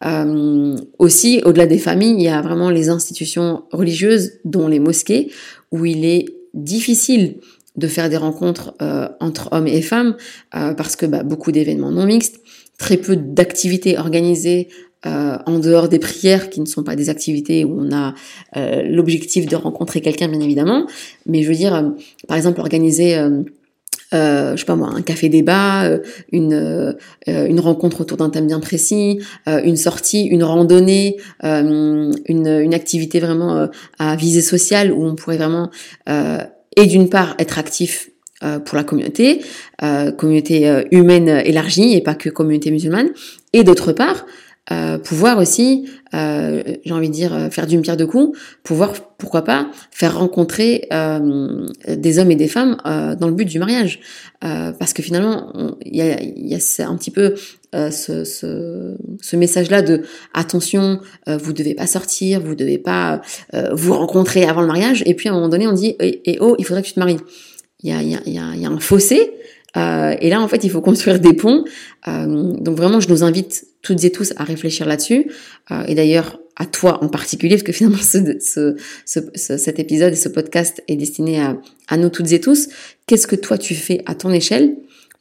Euh, 0.05 0.77
aussi, 0.99 1.41
au-delà 1.45 1.67
des 1.67 1.79
familles, 1.79 2.15
il 2.19 2.23
y 2.23 2.29
a 2.29 2.43
vraiment 2.43 2.71
les 2.71 2.89
institutions 2.91 3.63
religieuses, 3.73 4.33
dont 4.45 4.69
les 4.69 4.79
mosquées, 4.79 5.31
où 5.73 5.87
il 5.87 6.05
est 6.05 6.27
difficile 6.55 7.37
de 7.77 7.89
faire 7.89 8.09
des 8.09 8.17
rencontres 8.17 8.75
euh, 8.83 9.09
entre 9.21 9.49
hommes 9.53 9.67
et 9.67 9.83
femmes 9.83 10.17
euh, 10.55 10.75
parce 10.75 10.97
que 10.97 11.07
bah, 11.07 11.23
beaucoup 11.23 11.53
d'événements 11.53 11.91
non 11.91 12.07
mixtes, 12.07 12.41
très 12.79 12.97
peu 12.97 13.17
d'activités 13.17 13.99
organisées 13.99 14.69
euh, 15.05 15.37
en 15.47 15.59
dehors 15.59 15.89
des 15.89 15.99
prières 15.99 16.51
qui 16.51 16.61
ne 16.61 16.67
sont 16.67 16.83
pas 16.83 16.97
des 16.97 17.11
activités 17.11 17.65
où 17.65 17.79
on 17.79 17.95
a 17.95 18.15
l'objectif 18.83 19.47
de 19.47 19.57
rencontrer 19.57 20.01
quelqu'un 20.01 20.29
bien 20.29 20.41
évidemment, 20.41 20.87
mais 21.27 21.43
je 21.43 21.49
veux 21.49 21.55
dire 21.55 21.93
par 22.27 22.37
exemple 22.37 22.61
organiser 22.61 23.19
euh, 24.15 24.53
je 24.53 24.61
sais 24.61 24.67
pas 24.67 24.77
moi, 24.77 24.91
un 24.95 25.03
café 25.03 25.29
débat, 25.29 25.91
une 26.33 26.97
une 27.27 27.61
rencontre 27.61 28.01
autour 28.01 28.17
d'un 28.17 28.31
thème 28.31 28.47
bien 28.47 28.61
précis, 28.61 29.21
une 29.47 29.77
sortie, 29.77 30.25
une 30.25 30.45
randonnée, 30.45 31.17
une, 31.43 32.13
une 32.29 32.75
activité 32.75 33.21
vraiment 33.21 33.69
à 33.99 34.17
visée 34.17 34.43
sociale 34.43 34.93
où 34.93 35.05
on 35.05 35.15
pourrait 35.15 35.39
vraiment 35.39 35.71
et 36.77 36.87
d'une 36.87 37.09
part 37.09 37.35
être 37.39 37.59
actif 37.59 38.11
euh, 38.45 38.59
pour 38.59 38.77
la 38.77 38.85
communauté, 38.85 39.41
euh, 39.83 40.13
communauté 40.13 40.69
euh, 40.69 40.83
humaine 40.91 41.29
élargie 41.29 41.95
et 41.95 42.03
pas 42.03 42.15
que 42.15 42.29
communauté 42.29 42.71
musulmane, 42.71 43.09
et 43.55 43.65
d'autre 43.65 43.93
part 43.93 44.27
pouvoir 45.05 45.39
aussi, 45.39 45.89
j'ai 46.13 46.93
envie 46.93 47.09
de 47.09 47.15
dire, 47.15 47.49
faire 47.51 47.67
d'une 47.67 47.83
pierre 47.83 47.97
deux 47.97 48.07
coups, 48.07 48.39
pouvoir, 48.63 48.93
pourquoi 49.19 49.43
pas, 49.43 49.71
faire 49.91 50.19
rencontrer 50.19 50.89
des 51.89 52.19
hommes 52.19 52.31
et 52.31 52.37
des 52.37 52.49
femmes 52.49 52.77
dans 52.85 53.29
le 53.29 53.35
but 53.35 53.45
du 53.45 53.59
mariage, 53.59 54.01
parce 54.41 54.93
que 54.93 55.03
finalement, 55.03 55.53
il 55.85 55.97
y 55.97 56.03
a, 56.03 56.21
y 56.21 56.55
a 56.55 56.89
un 56.89 56.97
petit 56.97 57.11
peu 57.11 57.35
ce, 57.73 58.25
ce, 58.25 58.97
ce 59.21 59.37
message-là 59.37 59.83
de 59.83 60.03
attention, 60.35 61.01
vous 61.27 61.53
devez 61.53 61.75
pas 61.75 61.87
sortir, 61.87 62.41
vous 62.41 62.55
devez 62.55 62.79
pas 62.79 63.21
vous 63.73 63.95
rencontrer 63.95 64.45
avant 64.45 64.63
le 64.63 64.69
mariage, 64.69 65.03
et 65.07 65.15
puis 65.15 65.29
à 65.29 65.33
un 65.33 65.35
moment 65.35 65.49
donné, 65.49 65.67
on 65.67 65.73
dit, 65.73 65.95
et, 66.01 66.39
oh, 66.41 66.57
il 66.59 66.65
faudrait 66.65 66.83
que 66.83 66.89
tu 66.89 66.95
te 66.95 67.01
maries 67.01 67.19
il 67.83 67.91
y, 67.91 67.93
a, 67.93 68.03
y, 68.03 68.39
a, 68.39 68.57
y 68.57 68.67
a, 68.67 68.69
un 68.69 68.81
fossé. 68.81 69.33
Euh, 69.77 70.15
et 70.21 70.31
là, 70.31 70.41
en 70.41 70.49
fait, 70.49 70.65
il 70.65 70.71
faut 70.71 70.81
construire 70.81 71.21
des 71.21 71.35
ponts. 71.35 71.65
Euh, 72.09 72.53
donc 72.55 72.77
vraiment, 72.77 73.01
je 73.01 73.09
nous 73.09 73.23
invite 73.23 73.67
toutes 73.83 74.03
et 74.05 74.11
tous 74.11 74.33
à 74.37 74.45
réfléchir 74.45 74.87
là-dessus. 74.87 75.31
Euh, 75.71 75.85
et 75.87 75.95
d'ailleurs, 75.95 76.41
à 76.57 76.65
toi 76.65 77.05
en 77.05 77.09
particulier, 77.09 77.57
parce 77.57 77.63
que 77.63 77.73
finalement, 77.73 77.99
ce, 77.99 78.39
ce, 78.41 78.77
ce, 79.35 79.57
cet 79.57 79.79
épisode 79.79 80.13
et 80.13 80.17
ce 80.17 80.29
podcast 80.29 80.83
est 80.89 80.97
destiné 80.97 81.41
à, 81.41 81.59
à 81.89 81.97
nous 81.97 82.09
toutes 82.09 82.33
et 82.33 82.41
tous. 82.41 82.69
Qu'est-ce 83.07 83.27
que 83.27 83.37
toi, 83.37 83.59
tu 83.59 83.75
fais 83.75 84.03
à 84.07 84.15
ton 84.15 84.33
échelle 84.33 84.77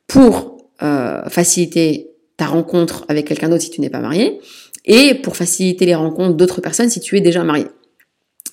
pour 0.07 0.57
euh, 0.83 1.23
faciliter 1.29 2.09
ta 2.37 2.45
rencontre 2.45 3.05
avec 3.07 3.27
quelqu'un 3.27 3.49
d'autre 3.49 3.63
si 3.63 3.69
tu 3.69 3.81
n'es 3.81 3.89
pas 3.89 4.01
marié 4.01 4.39
et 4.85 5.15
pour 5.15 5.35
faciliter 5.35 5.85
les 5.85 5.95
rencontres 5.95 6.35
d'autres 6.35 6.61
personnes 6.61 6.89
si 6.89 6.99
tu 6.99 7.17
es 7.17 7.21
déjà 7.21 7.43
marié? 7.43 7.65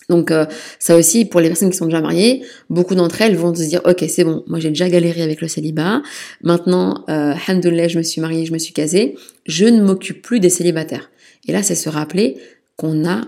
Donc 0.08 0.30
euh, 0.30 0.46
ça 0.78 0.96
aussi, 0.96 1.24
pour 1.24 1.40
les 1.40 1.48
personnes 1.48 1.70
qui 1.70 1.76
sont 1.76 1.86
déjà 1.86 2.00
mariées, 2.00 2.42
beaucoup 2.70 2.94
d'entre 2.94 3.22
elles 3.22 3.36
vont 3.36 3.54
se 3.54 3.62
dire, 3.62 3.80
ok, 3.84 4.04
c'est 4.08 4.24
bon, 4.24 4.44
moi 4.46 4.58
j'ai 4.58 4.68
déjà 4.68 4.88
galéré 4.88 5.22
avec 5.22 5.40
le 5.40 5.48
célibat, 5.48 6.02
maintenant, 6.42 7.04
euh, 7.08 7.34
je 7.46 7.98
me 7.98 8.02
suis 8.02 8.20
mariée, 8.20 8.46
je 8.46 8.52
me 8.52 8.58
suis 8.58 8.72
casée, 8.72 9.16
je 9.46 9.66
ne 9.66 9.82
m'occupe 9.82 10.22
plus 10.22 10.40
des 10.40 10.50
célibataires. 10.50 11.10
Et 11.46 11.52
là, 11.52 11.62
c'est 11.62 11.74
se 11.74 11.88
rappeler 11.88 12.36
qu'on 12.76 13.08
a 13.08 13.22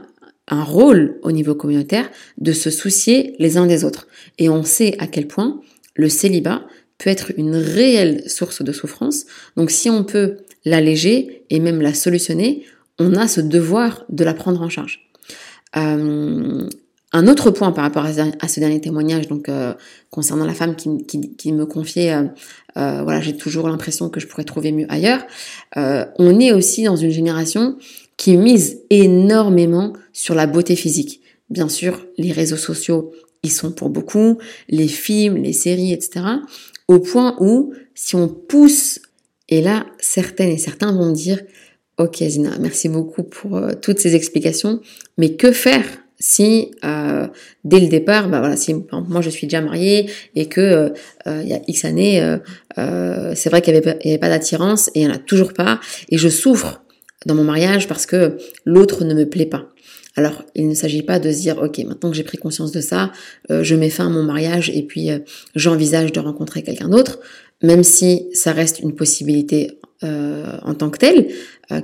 un 0.49 0.62
rôle 0.62 1.19
au 1.23 1.33
niveau 1.33 1.54
communautaire 1.54 2.11
de 2.38 2.52
se 2.52 2.71
soucier 2.71 3.35
les 3.38 3.57
uns 3.57 3.66
des 3.66 3.85
autres. 3.85 4.07
Et 4.38 4.49
on 4.49 4.62
sait 4.62 4.95
à 4.99 5.07
quel 5.07 5.26
point 5.26 5.61
le 5.95 6.09
célibat 6.09 6.66
peut 6.99 7.11
être 7.11 7.33
une 7.37 7.57
réelle 7.57 8.28
source 8.28 8.62
de 8.62 8.73
souffrance. 8.73 9.25
Donc 9.57 9.71
si 9.71 9.90
on 9.90 10.04
peut 10.04 10.38
l'alléger 10.64 11.45
et 11.50 11.61
même 11.61 11.81
la 11.81 11.95
solutionner, 11.95 12.64
on 12.99 13.14
a 13.16 13.26
ce 13.26 13.40
devoir 13.40 14.04
de 14.09 14.25
la 14.25 14.35
prendre 14.35 14.62
en 14.62 14.69
charge. 14.69 15.11
Euh, 15.76 16.69
un 17.16 17.28
autre 17.28 17.50
point 17.52 17.71
par 17.71 17.85
rapport 17.85 18.04
à 18.04 18.49
ce 18.49 18.59
dernier 18.59 18.81
témoignage, 18.81 19.28
donc 19.28 19.49
euh, 19.49 19.73
concernant 20.11 20.45
la 20.45 20.54
femme 20.54 20.75
qui, 20.75 21.52
me 21.52 21.64
confiait, 21.64 22.12
euh, 22.12 22.25
voilà, 22.75 23.21
j'ai 23.21 23.37
toujours 23.37 23.69
l'impression 23.69 24.09
que 24.09 24.19
je 24.19 24.26
pourrais 24.26 24.43
trouver 24.43 24.73
mieux 24.73 24.87
ailleurs. 24.88 25.25
On 25.76 26.40
est 26.40 26.50
aussi 26.50 26.83
dans 26.83 26.97
une 26.97 27.11
génération 27.11 27.76
qui 28.16 28.37
mise 28.37 28.81
énormément 28.90 29.93
sur 30.12 30.35
la 30.35 30.49
beauté 30.49 30.75
physique. 30.75 31.21
Bien 31.50 31.69
sûr, 31.69 32.04
les 32.19 32.33
réseaux 32.33 32.57
sociaux 32.57 33.12
y 33.45 33.49
sont 33.49 33.71
pour 33.71 33.90
beaucoup, 33.90 34.38
les 34.69 34.88
films, 34.88 35.37
les 35.37 35.52
séries, 35.52 35.93
etc. 35.93 36.25
Au 36.88 36.99
point 36.99 37.37
où, 37.38 37.75
si 37.95 38.16
on 38.16 38.26
pousse, 38.26 38.99
et 39.49 39.62
là, 39.62 39.87
certaines 40.00 40.50
et 40.50 40.59
certains 40.59 40.93
vont 40.93 41.12
dire, 41.12 41.40
Ok 41.99 42.17
Zina, 42.23 42.51
merci 42.61 42.89
beaucoup 42.89 43.23
pour 43.23 43.57
euh, 43.57 43.73
toutes 43.81 44.01
ces 44.01 44.15
explications. 44.15 44.81
Mais 45.17 45.37
que 45.37 45.53
faire 45.53 45.85
si 46.19 46.71
euh, 46.85 47.27
dès 47.65 47.81
le 47.81 47.89
départ, 47.89 48.29
bah 48.29 48.39
voilà, 48.39 48.57
si 48.57 48.75
moi 48.75 49.21
je 49.21 49.31
suis 49.31 49.47
déjà 49.47 49.61
mariée 49.61 50.11
et 50.35 50.47
que 50.47 50.61
euh, 50.61 50.89
euh, 51.27 51.43
il 51.43 51.49
y 51.49 51.53
a 51.53 51.61
X 51.67 51.85
années, 51.85 52.37
c'est 52.77 53.51
vrai 53.51 53.63
qu'il 53.63 53.75
n'y 53.75 53.79
avait, 53.79 54.19
pas 54.19 54.29
d'attirance 54.29 54.89
et 54.95 55.01
il 55.01 55.07
n'y 55.07 55.13
en 55.13 55.17
a 55.17 55.19
toujours 55.19 55.53
pas, 55.53 55.81
et 56.09 56.19
je 56.19 56.29
souffre 56.29 56.83
dans 57.27 57.35
mon 57.35 57.45
mariage 57.45 57.89
parce 57.89 58.07
que 58.07 58.37
l'autre 58.65 59.05
ne 59.05 59.15
me 59.15 59.29
plaît 59.29 59.47
pas. 59.47 59.69
Alors, 60.17 60.45
il 60.55 60.69
ne 60.69 60.75
s'agit 60.75 61.03
pas 61.03 61.19
de 61.19 61.33
se 61.33 61.41
dire, 61.41 61.59
ok, 61.61 61.79
maintenant 61.79 62.11
que 62.11 62.17
j'ai 62.17 62.23
pris 62.23 62.39
conscience 62.39 62.71
de 62.71 62.81
ça, 62.81 63.11
je 63.51 63.75
mets 63.75 63.91
fin 63.91 64.07
à 64.07 64.11
mon 64.11 64.23
mariage 64.23 64.71
et 64.71 64.83
puis 64.83 65.11
j'envisage 65.57 66.13
de 66.13 66.21
rencontrer 66.21 66.63
quelqu'un 66.63 66.89
d'autre, 66.89 67.19
même 67.63 67.83
si 67.83 68.29
ça 68.33 68.53
reste 68.53 68.79
une 68.79 68.95
possibilité 68.95 69.79
en 70.04 70.75
tant 70.75 70.90
que 70.90 70.99
telle, 70.99 71.28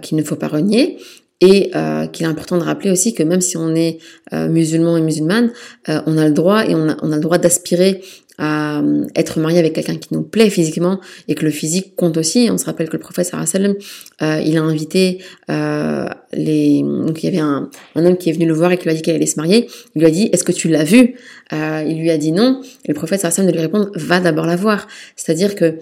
qu'il 0.02 0.16
ne 0.16 0.22
faut 0.22 0.36
pas 0.36 0.48
renier 0.48 0.98
et 1.40 1.70
euh, 1.74 2.06
qu'il 2.06 2.26
est 2.26 2.28
important 2.28 2.58
de 2.58 2.62
rappeler 2.62 2.90
aussi 2.90 3.14
que 3.14 3.22
même 3.22 3.40
si 3.40 3.56
on 3.56 3.74
est 3.74 3.98
euh, 4.32 4.48
musulman 4.48 4.96
et 4.96 5.00
musulmane, 5.00 5.52
euh, 5.88 6.00
on 6.06 6.18
a 6.18 6.26
le 6.26 6.34
droit 6.34 6.66
et 6.66 6.74
on 6.74 6.88
a, 6.88 6.96
le 7.02 7.20
droit 7.20 7.38
d'aspirer 7.38 8.02
à 8.42 8.80
euh, 8.80 9.04
être 9.16 9.38
marié 9.38 9.58
avec 9.58 9.74
quelqu'un 9.74 9.96
qui 9.96 10.08
nous 10.12 10.22
plaît 10.22 10.48
physiquement 10.48 10.98
et 11.28 11.34
que 11.34 11.44
le 11.44 11.50
physique 11.50 11.94
compte 11.94 12.16
aussi. 12.16 12.48
On 12.50 12.56
se 12.56 12.64
rappelle 12.64 12.88
que 12.88 12.96
le 12.96 13.00
prophète 13.00 13.30
euh, 13.34 14.40
il 14.44 14.56
a 14.56 14.62
invité 14.62 15.18
euh, 15.50 16.06
les 16.32 16.82
donc 16.82 17.22
il 17.22 17.26
y 17.26 17.28
avait 17.28 17.38
un, 17.38 17.68
un, 17.96 18.06
homme 18.06 18.16
qui 18.16 18.30
est 18.30 18.32
venu 18.32 18.46
le 18.46 18.54
voir 18.54 18.72
et 18.72 18.78
qui 18.78 18.84
lui 18.84 18.92
a 18.92 18.94
dit 18.94 19.02
qu'elle 19.02 19.16
allait 19.16 19.26
se 19.26 19.36
marier. 19.36 19.68
Il 19.94 20.00
lui 20.00 20.06
a 20.06 20.10
dit 20.10 20.30
est-ce 20.32 20.44
que 20.44 20.52
tu 20.52 20.68
l'as 20.68 20.84
vu? 20.84 21.16
Il 21.52 21.98
lui 21.98 22.10
a 22.10 22.16
dit 22.16 22.32
non. 22.32 22.62
Et 22.84 22.88
le 22.88 22.94
prophète 22.94 23.20
sallam 23.20 23.46
de 23.46 23.52
lui 23.52 23.60
répondre 23.60 23.90
va 23.94 24.20
d'abord 24.20 24.46
la 24.46 24.56
voir. 24.56 24.86
C'est-à-dire 25.16 25.54
que 25.54 25.76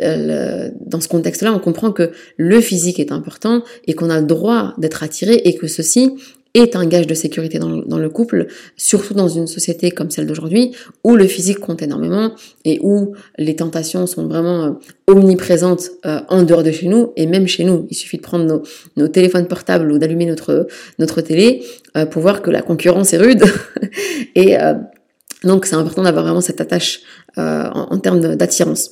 euh, 0.00 0.70
dans 0.80 1.00
ce 1.00 1.08
contexte-là, 1.08 1.52
on 1.52 1.58
comprend 1.58 1.92
que 1.92 2.10
le 2.36 2.60
physique 2.60 2.98
est 2.98 3.12
important 3.12 3.62
et 3.86 3.94
qu'on 3.94 4.10
a 4.10 4.20
le 4.20 4.26
droit 4.26 4.74
d'être 4.78 5.02
attiré 5.02 5.34
et 5.34 5.54
que 5.54 5.66
ceci 5.66 6.12
est 6.54 6.76
un 6.76 6.86
gage 6.86 7.08
de 7.08 7.14
sécurité 7.14 7.58
dans, 7.58 7.98
le 7.98 8.08
couple, 8.08 8.46
surtout 8.76 9.12
dans 9.12 9.26
une 9.26 9.48
société 9.48 9.90
comme 9.90 10.10
celle 10.10 10.26
d'aujourd'hui, 10.26 10.70
où 11.02 11.16
le 11.16 11.26
physique 11.26 11.58
compte 11.58 11.82
énormément 11.82 12.30
et 12.64 12.78
où 12.80 13.14
les 13.38 13.56
tentations 13.56 14.06
sont 14.06 14.28
vraiment 14.28 14.64
euh, 14.64 14.70
omniprésentes 15.08 15.90
euh, 16.06 16.20
en 16.28 16.44
dehors 16.44 16.62
de 16.62 16.70
chez 16.70 16.86
nous 16.86 17.12
et 17.16 17.26
même 17.26 17.48
chez 17.48 17.64
nous. 17.64 17.88
Il 17.90 17.96
suffit 17.96 18.18
de 18.18 18.22
prendre 18.22 18.62
nos, 18.96 19.08
téléphones 19.08 19.48
portables 19.48 19.90
ou 19.90 19.98
d'allumer 19.98 20.26
notre, 20.26 21.20
télé 21.22 21.64
pour 22.12 22.22
voir 22.22 22.40
que 22.40 22.52
la 22.52 22.62
concurrence 22.62 23.12
est 23.12 23.18
rude. 23.18 23.42
et 24.36 24.56
donc 25.42 25.66
c'est 25.66 25.74
important 25.74 26.04
d'avoir 26.04 26.24
vraiment 26.24 26.40
cette 26.40 26.60
attache 26.60 27.00
en 27.36 27.98
termes 27.98 28.36
d'attirance. 28.36 28.90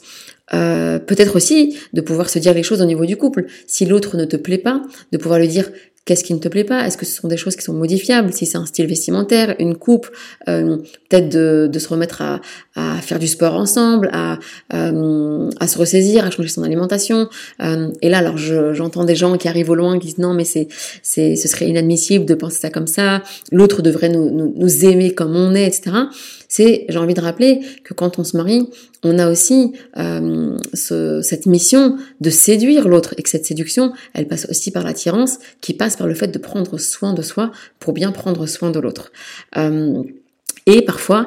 Euh, 0.54 0.98
peut-être 0.98 1.36
aussi 1.36 1.78
de 1.92 2.00
pouvoir 2.00 2.28
se 2.28 2.38
dire 2.38 2.54
les 2.54 2.62
choses 2.62 2.82
au 2.82 2.84
niveau 2.86 3.06
du 3.06 3.16
couple. 3.16 3.46
Si 3.66 3.86
l'autre 3.86 4.16
ne 4.16 4.24
te 4.24 4.36
plaît 4.36 4.58
pas, 4.58 4.82
de 5.12 5.18
pouvoir 5.18 5.38
lui 5.38 5.48
dire 5.48 5.70
qu'est-ce 6.04 6.24
qui 6.24 6.34
ne 6.34 6.38
te 6.38 6.48
plaît 6.48 6.64
pas? 6.64 6.86
Est-ce 6.86 6.96
que 6.96 7.06
ce 7.06 7.14
sont 7.14 7.28
des 7.28 7.36
choses 7.36 7.54
qui 7.54 7.62
sont 7.62 7.74
modifiables? 7.74 8.32
Si 8.32 8.46
c'est 8.46 8.58
un 8.58 8.66
style 8.66 8.86
vestimentaire, 8.86 9.54
une 9.58 9.76
coupe, 9.76 10.08
euh, 10.48 10.78
peut-être 11.08 11.28
de, 11.28 11.68
de, 11.72 11.78
se 11.78 11.88
remettre 11.88 12.22
à, 12.22 12.40
à, 12.74 13.00
faire 13.00 13.18
du 13.18 13.28
sport 13.28 13.54
ensemble, 13.54 14.10
à, 14.12 14.38
euh, 14.74 15.48
à 15.60 15.68
se 15.68 15.78
ressaisir, 15.78 16.26
à 16.26 16.30
changer 16.30 16.48
son 16.48 16.64
alimentation. 16.64 17.28
Euh, 17.62 17.90
et 18.02 18.08
là, 18.08 18.18
alors 18.18 18.36
j'entends 18.36 19.04
des 19.04 19.14
gens 19.14 19.36
qui 19.38 19.48
arrivent 19.48 19.70
au 19.70 19.74
loin 19.76 19.98
qui 19.98 20.06
disent 20.06 20.18
non, 20.18 20.34
mais 20.34 20.44
c'est, 20.44 20.68
c'est, 21.02 21.36
ce 21.36 21.46
serait 21.46 21.68
inadmissible 21.68 22.24
de 22.24 22.34
penser 22.34 22.58
ça 22.58 22.70
comme 22.70 22.88
ça. 22.88 23.22
L'autre 23.52 23.82
devrait 23.82 24.08
nous, 24.08 24.30
nous, 24.30 24.52
nous 24.56 24.84
aimer 24.84 25.14
comme 25.14 25.36
on 25.36 25.54
est, 25.54 25.66
etc 25.66 25.92
c'est, 26.52 26.84
j'ai 26.90 26.98
envie 26.98 27.14
de 27.14 27.20
rappeler 27.22 27.60
que 27.82 27.94
quand 27.94 28.18
on 28.18 28.24
se 28.24 28.36
marie, 28.36 28.68
on 29.02 29.18
a 29.18 29.30
aussi 29.30 29.72
euh, 29.96 30.58
ce, 30.74 31.22
cette 31.22 31.46
mission 31.46 31.96
de 32.20 32.28
séduire 32.28 32.88
l'autre 32.88 33.14
et 33.16 33.22
que 33.22 33.30
cette 33.30 33.46
séduction, 33.46 33.94
elle 34.12 34.28
passe 34.28 34.46
aussi 34.50 34.70
par 34.70 34.84
l'attirance 34.84 35.38
qui 35.62 35.72
passe 35.72 35.96
par 35.96 36.06
le 36.06 36.12
fait 36.12 36.28
de 36.28 36.36
prendre 36.36 36.76
soin 36.76 37.14
de 37.14 37.22
soi 37.22 37.52
pour 37.78 37.94
bien 37.94 38.12
prendre 38.12 38.44
soin 38.44 38.70
de 38.70 38.78
l'autre. 38.80 39.12
Euh, 39.56 40.02
et 40.66 40.82
parfois, 40.82 41.26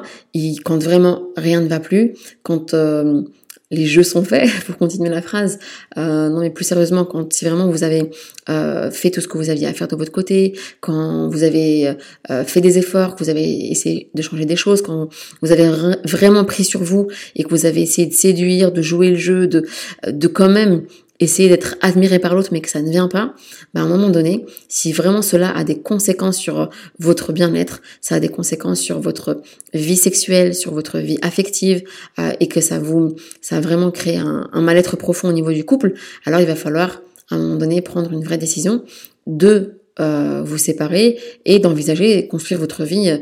quand 0.64 0.80
vraiment 0.80 1.24
rien 1.36 1.60
ne 1.60 1.66
va 1.66 1.80
plus, 1.80 2.14
quand 2.44 2.72
euh, 2.74 3.22
les 3.70 3.86
jeux 3.86 4.02
sont 4.02 4.24
faits, 4.24 4.48
pour 4.66 4.76
continuer 4.76 5.10
la 5.10 5.22
phrase. 5.22 5.58
Euh, 5.98 6.28
non 6.28 6.40
mais 6.40 6.50
plus 6.50 6.64
sérieusement, 6.64 7.04
quand 7.04 7.32
si 7.32 7.44
vraiment 7.44 7.68
vous 7.68 7.82
avez 7.82 8.10
euh, 8.48 8.90
fait 8.90 9.10
tout 9.10 9.20
ce 9.20 9.28
que 9.28 9.38
vous 9.38 9.50
aviez 9.50 9.66
à 9.66 9.72
faire 9.72 9.88
de 9.88 9.96
votre 9.96 10.12
côté, 10.12 10.58
quand 10.80 11.28
vous 11.28 11.42
avez 11.42 11.94
euh, 12.30 12.44
fait 12.44 12.60
des 12.60 12.78
efforts, 12.78 13.16
que 13.16 13.24
vous 13.24 13.30
avez 13.30 13.70
essayé 13.70 14.10
de 14.14 14.22
changer 14.22 14.44
des 14.44 14.56
choses, 14.56 14.82
quand 14.82 15.08
vous 15.42 15.52
avez 15.52 15.68
vraiment 16.04 16.44
pris 16.44 16.64
sur 16.64 16.82
vous 16.82 17.08
et 17.34 17.44
que 17.44 17.50
vous 17.50 17.66
avez 17.66 17.82
essayé 17.82 18.06
de 18.06 18.14
séduire, 18.14 18.72
de 18.72 18.82
jouer 18.82 19.10
le 19.10 19.16
jeu, 19.16 19.46
de, 19.46 19.66
de 20.06 20.28
quand 20.28 20.48
même 20.48 20.82
essayer 21.20 21.48
d'être 21.48 21.76
admiré 21.80 22.18
par 22.18 22.34
l'autre 22.34 22.50
mais 22.52 22.60
que 22.60 22.70
ça 22.70 22.82
ne 22.82 22.90
vient 22.90 23.08
pas, 23.08 23.34
bah 23.74 23.80
à 23.80 23.84
un 23.84 23.88
moment 23.88 24.08
donné, 24.08 24.46
si 24.68 24.92
vraiment 24.92 25.22
cela 25.22 25.50
a 25.56 25.64
des 25.64 25.80
conséquences 25.80 26.36
sur 26.36 26.60
euh, 26.60 26.66
votre 26.98 27.32
bien-être, 27.32 27.82
ça 28.00 28.16
a 28.16 28.20
des 28.20 28.28
conséquences 28.28 28.80
sur 28.80 29.00
votre 29.00 29.42
vie 29.74 29.96
sexuelle, 29.96 30.54
sur 30.54 30.72
votre 30.72 30.98
vie 30.98 31.18
affective 31.22 31.82
euh, 32.18 32.32
et 32.40 32.48
que 32.48 32.60
ça 32.60 32.78
vous 32.78 33.16
ça 33.40 33.56
a 33.56 33.60
vraiment 33.60 33.90
créé 33.90 34.16
un, 34.16 34.48
mal-être 34.60 34.96
profond 34.96 35.28
au 35.28 35.32
niveau 35.32 35.52
du 35.52 35.64
couple, 35.64 35.94
alors 36.24 36.40
il 36.40 36.46
va 36.46 36.56
falloir 36.56 37.02
à 37.30 37.36
un 37.36 37.38
moment 37.38 37.56
donné 37.56 37.80
prendre 37.80 38.12
une 38.12 38.24
vraie 38.24 38.38
décision 38.38 38.82
de 39.26 39.80
euh, 39.98 40.42
vous 40.44 40.58
séparer 40.58 41.18
et 41.44 41.58
d'envisager 41.58 42.26
construire 42.26 42.60
votre 42.60 42.84
vie 42.84 43.20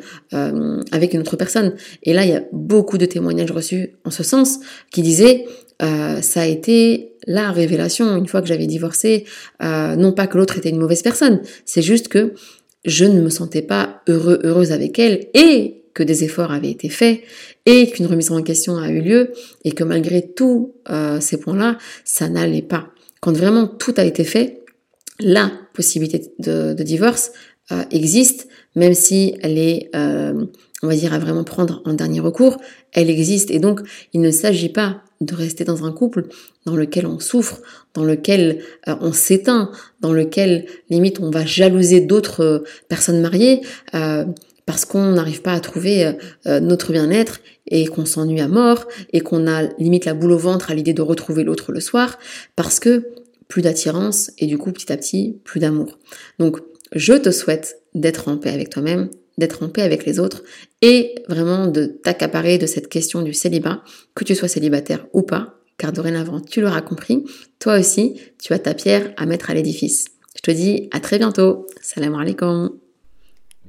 avec 0.90 1.14
une 1.14 1.20
autre 1.20 1.36
personne. 1.36 1.74
Et 2.02 2.12
là, 2.12 2.24
il 2.24 2.30
y 2.30 2.34
a 2.34 2.42
beaucoup 2.52 2.98
de 2.98 3.06
témoignages 3.06 3.52
reçus 3.52 3.90
en 4.04 4.10
ce 4.10 4.22
sens 4.22 4.58
qui 4.90 5.02
disaient 5.02 5.46
euh, 5.82 6.20
ça 6.20 6.42
a 6.42 6.46
été 6.46 7.12
la 7.26 7.50
révélation 7.50 8.16
une 8.16 8.26
fois 8.26 8.40
que 8.40 8.46
j'avais 8.48 8.66
divorcé. 8.66 9.24
Euh, 9.62 9.96
non 9.96 10.12
pas 10.12 10.26
que 10.26 10.38
l'autre 10.38 10.58
était 10.58 10.70
une 10.70 10.78
mauvaise 10.78 11.02
personne, 11.02 11.40
c'est 11.64 11.82
juste 11.82 12.08
que 12.08 12.34
je 12.84 13.04
ne 13.04 13.20
me 13.20 13.30
sentais 13.30 13.62
pas 13.62 14.02
heureux, 14.08 14.40
heureuse 14.44 14.72
avec 14.72 14.98
elle 14.98 15.28
et 15.34 15.82
que 15.94 16.02
des 16.02 16.24
efforts 16.24 16.52
avaient 16.52 16.70
été 16.70 16.88
faits 16.88 17.20
et 17.66 17.88
qu'une 17.88 18.06
remise 18.06 18.30
en 18.30 18.42
question 18.42 18.76
a 18.76 18.90
eu 18.90 19.00
lieu 19.00 19.32
et 19.64 19.72
que 19.72 19.84
malgré 19.84 20.22
tous 20.22 20.74
euh, 20.90 21.20
ces 21.20 21.38
points-là, 21.38 21.78
ça 22.04 22.28
n'allait 22.28 22.62
pas. 22.62 22.90
Quand 23.20 23.32
vraiment 23.32 23.66
tout 23.66 23.94
a 23.96 24.04
été 24.04 24.24
fait, 24.24 24.64
la 25.20 25.50
possibilité 25.72 26.32
de, 26.40 26.74
divorce 26.82 27.32
existe, 27.90 28.48
même 28.74 28.94
si 28.94 29.34
elle 29.42 29.58
est, 29.58 29.90
euh, 29.94 30.46
on 30.82 30.86
va 30.86 30.94
dire, 30.94 31.14
à 31.14 31.18
vraiment 31.18 31.44
prendre 31.44 31.82
en 31.84 31.94
dernier 31.94 32.20
recours, 32.20 32.58
elle 32.92 33.10
existe. 33.10 33.50
Et 33.50 33.58
donc, 33.58 33.80
il 34.12 34.20
ne 34.20 34.30
s'agit 34.30 34.68
pas 34.68 35.02
de 35.20 35.34
rester 35.34 35.64
dans 35.64 35.84
un 35.84 35.92
couple 35.92 36.26
dans 36.66 36.76
lequel 36.76 37.06
on 37.06 37.18
souffre, 37.18 37.60
dans 37.94 38.04
lequel 38.04 38.60
euh, 38.88 38.94
on 39.00 39.12
s'éteint, 39.12 39.70
dans 40.00 40.12
lequel 40.12 40.66
limite 40.90 41.20
on 41.20 41.30
va 41.30 41.44
jalouser 41.44 42.00
d'autres 42.00 42.42
euh, 42.42 42.58
personnes 42.88 43.20
mariées 43.20 43.62
euh, 43.94 44.24
parce 44.66 44.84
qu'on 44.84 45.12
n'arrive 45.12 45.42
pas 45.42 45.52
à 45.52 45.60
trouver 45.60 46.10
notre 46.46 46.92
bien-être 46.92 47.40
et 47.66 47.86
qu'on 47.86 48.06
s'ennuie 48.06 48.40
à 48.40 48.48
mort 48.48 48.88
et 49.12 49.20
qu'on 49.20 49.46
a 49.46 49.64
limite 49.78 50.06
la 50.06 50.14
boule 50.14 50.32
au 50.32 50.38
ventre 50.38 50.70
à 50.70 50.74
l'idée 50.74 50.94
de 50.94 51.02
retrouver 51.02 51.44
l'autre 51.44 51.70
le 51.70 51.80
soir 51.80 52.18
parce 52.56 52.80
que 52.80 53.10
plus 53.46 53.60
d'attirance 53.60 54.30
et 54.38 54.46
du 54.46 54.56
coup 54.56 54.72
petit 54.72 54.90
à 54.90 54.96
petit 54.96 55.36
plus 55.44 55.60
d'amour. 55.60 55.98
Donc 56.38 56.60
je 56.94 57.12
te 57.12 57.30
souhaite 57.30 57.82
d'être 57.94 58.28
en 58.28 58.36
paix 58.36 58.50
avec 58.50 58.70
toi-même, 58.70 59.10
d'être 59.38 59.62
en 59.62 59.68
paix 59.68 59.82
avec 59.82 60.04
les 60.04 60.18
autres 60.18 60.42
et 60.82 61.14
vraiment 61.28 61.66
de 61.66 61.86
t'accaparer 61.86 62.58
de 62.58 62.66
cette 62.66 62.88
question 62.88 63.22
du 63.22 63.34
célibat, 63.34 63.82
que 64.14 64.24
tu 64.24 64.34
sois 64.34 64.48
célibataire 64.48 65.06
ou 65.12 65.22
pas, 65.22 65.54
car 65.78 65.92
dorénavant, 65.92 66.40
tu 66.40 66.60
l'auras 66.60 66.82
compris, 66.82 67.24
toi 67.58 67.78
aussi, 67.78 68.20
tu 68.42 68.52
as 68.52 68.58
ta 68.58 68.74
pierre 68.74 69.12
à 69.16 69.26
mettre 69.26 69.50
à 69.50 69.54
l'édifice. 69.54 70.06
Je 70.36 70.42
te 70.42 70.50
dis 70.50 70.88
à 70.92 71.00
très 71.00 71.18
bientôt. 71.18 71.66
Salam 71.80 72.14
alaikum. 72.14 72.78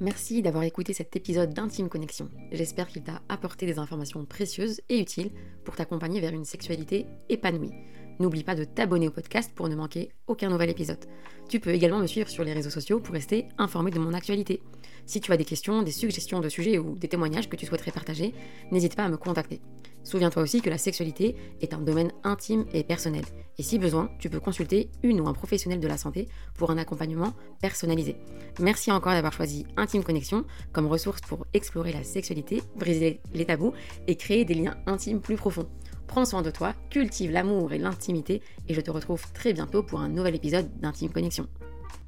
Merci 0.02 0.42
d'avoir 0.42 0.66
écouté 0.66 0.92
cet 0.92 1.16
épisode 1.16 1.54
d'Intime 1.54 1.88
Connexion. 1.88 2.30
J'espère 2.52 2.90
qu'il 2.90 3.04
t'a 3.04 3.22
apporté 3.30 3.66
des 3.66 3.80
informations 3.80 4.26
précieuses 4.26 4.82
et 4.90 5.00
utiles 5.00 5.32
pour 5.64 5.78
t'accompagner 5.78 6.20
vers 6.20 6.34
une 6.34 6.44
sexualité 6.44 7.06
épanouie. 7.30 7.72
N'oublie 8.20 8.44
pas 8.44 8.56
de 8.56 8.64
t'abonner 8.64 9.10
au 9.10 9.12
podcast 9.12 9.52
pour 9.54 9.68
ne 9.68 9.76
manquer 9.76 10.10
aucun 10.28 10.50
nouvel 10.50 10.70
épisode. 10.70 11.06
Tu 11.50 11.60
peux 11.60 11.72
également 11.72 12.00
me 12.00 12.08
suivre 12.08 12.30
sur 12.30 12.44
les 12.44 12.54
réseaux 12.54 12.70
sociaux 12.70 13.00
pour 13.00 13.14
rester 13.14 13.48
informé 13.58 13.92
de 13.92 14.00
mon 14.00 14.14
actualité. 14.14 14.62
Si 15.06 15.20
tu 15.20 15.32
as 15.32 15.38
des 15.38 15.46
questions, 15.46 15.84
des 15.84 15.92
suggestions 15.92 16.40
de 16.40 16.50
sujets 16.50 16.80
ou 16.80 16.96
des 16.96 17.08
témoignages 17.08 17.50
que 17.50 17.56
tu 17.56 17.66
souhaiterais 17.66 17.92
partager, 17.92 18.34
n'hésite 18.72 18.96
pas 18.96 19.04
à 19.04 19.10
me 19.10 19.18
contacter. 19.18 19.60
Souviens-toi 20.06 20.44
aussi 20.44 20.62
que 20.62 20.70
la 20.70 20.78
sexualité 20.78 21.36
est 21.62 21.74
un 21.74 21.80
domaine 21.80 22.12
intime 22.24 22.66
et 22.74 22.84
personnel. 22.84 23.26
Et 23.58 23.64
si 23.64 23.80
besoin, 23.80 24.10
tu 24.20 24.30
peux 24.30 24.40
consulter 24.40 24.90
une 25.02 25.20
ou 25.20 25.28
un 25.28 25.34
professionnel 25.34 25.80
de 25.80 25.88
la 25.88 25.98
santé 25.98 26.28
pour 26.54 26.70
un 26.70 26.78
accompagnement 26.78 27.34
personnalisé. 27.60 28.16
Merci 28.60 28.92
encore 28.92 29.14
d'avoir 29.14 29.34
choisi 29.34 29.66
Intime 29.78 30.04
Connexion 30.04 30.46
comme 30.72 30.86
ressource 30.86 31.22
pour 31.22 31.48
explorer 31.54 31.92
la 31.92 32.04
sexualité, 32.04 32.62
briser 32.76 33.20
les 33.34 33.46
tabous 33.46 33.74
et 34.08 34.16
créer 34.16 34.46
des 34.46 34.54
liens 34.54 34.78
intimes 34.86 35.22
plus 35.22 35.38
profonds. 35.38 35.68
Prends 36.08 36.26
soin 36.26 36.42
de 36.42 36.52
toi, 36.52 36.74
cultive 36.90 37.32
l'amour 37.32 37.74
et 37.74 37.78
l'intimité 37.78 38.42
et 38.68 38.74
je 38.74 38.82
te 38.82 38.92
retrouve 38.92 39.32
très 39.34 39.54
bientôt 39.54 39.84
pour 39.84 40.00
un 40.00 40.10
nouvel 40.10 40.36
épisode 40.36 40.70
d'Intime 40.80 41.12
Connexion. 41.12 41.48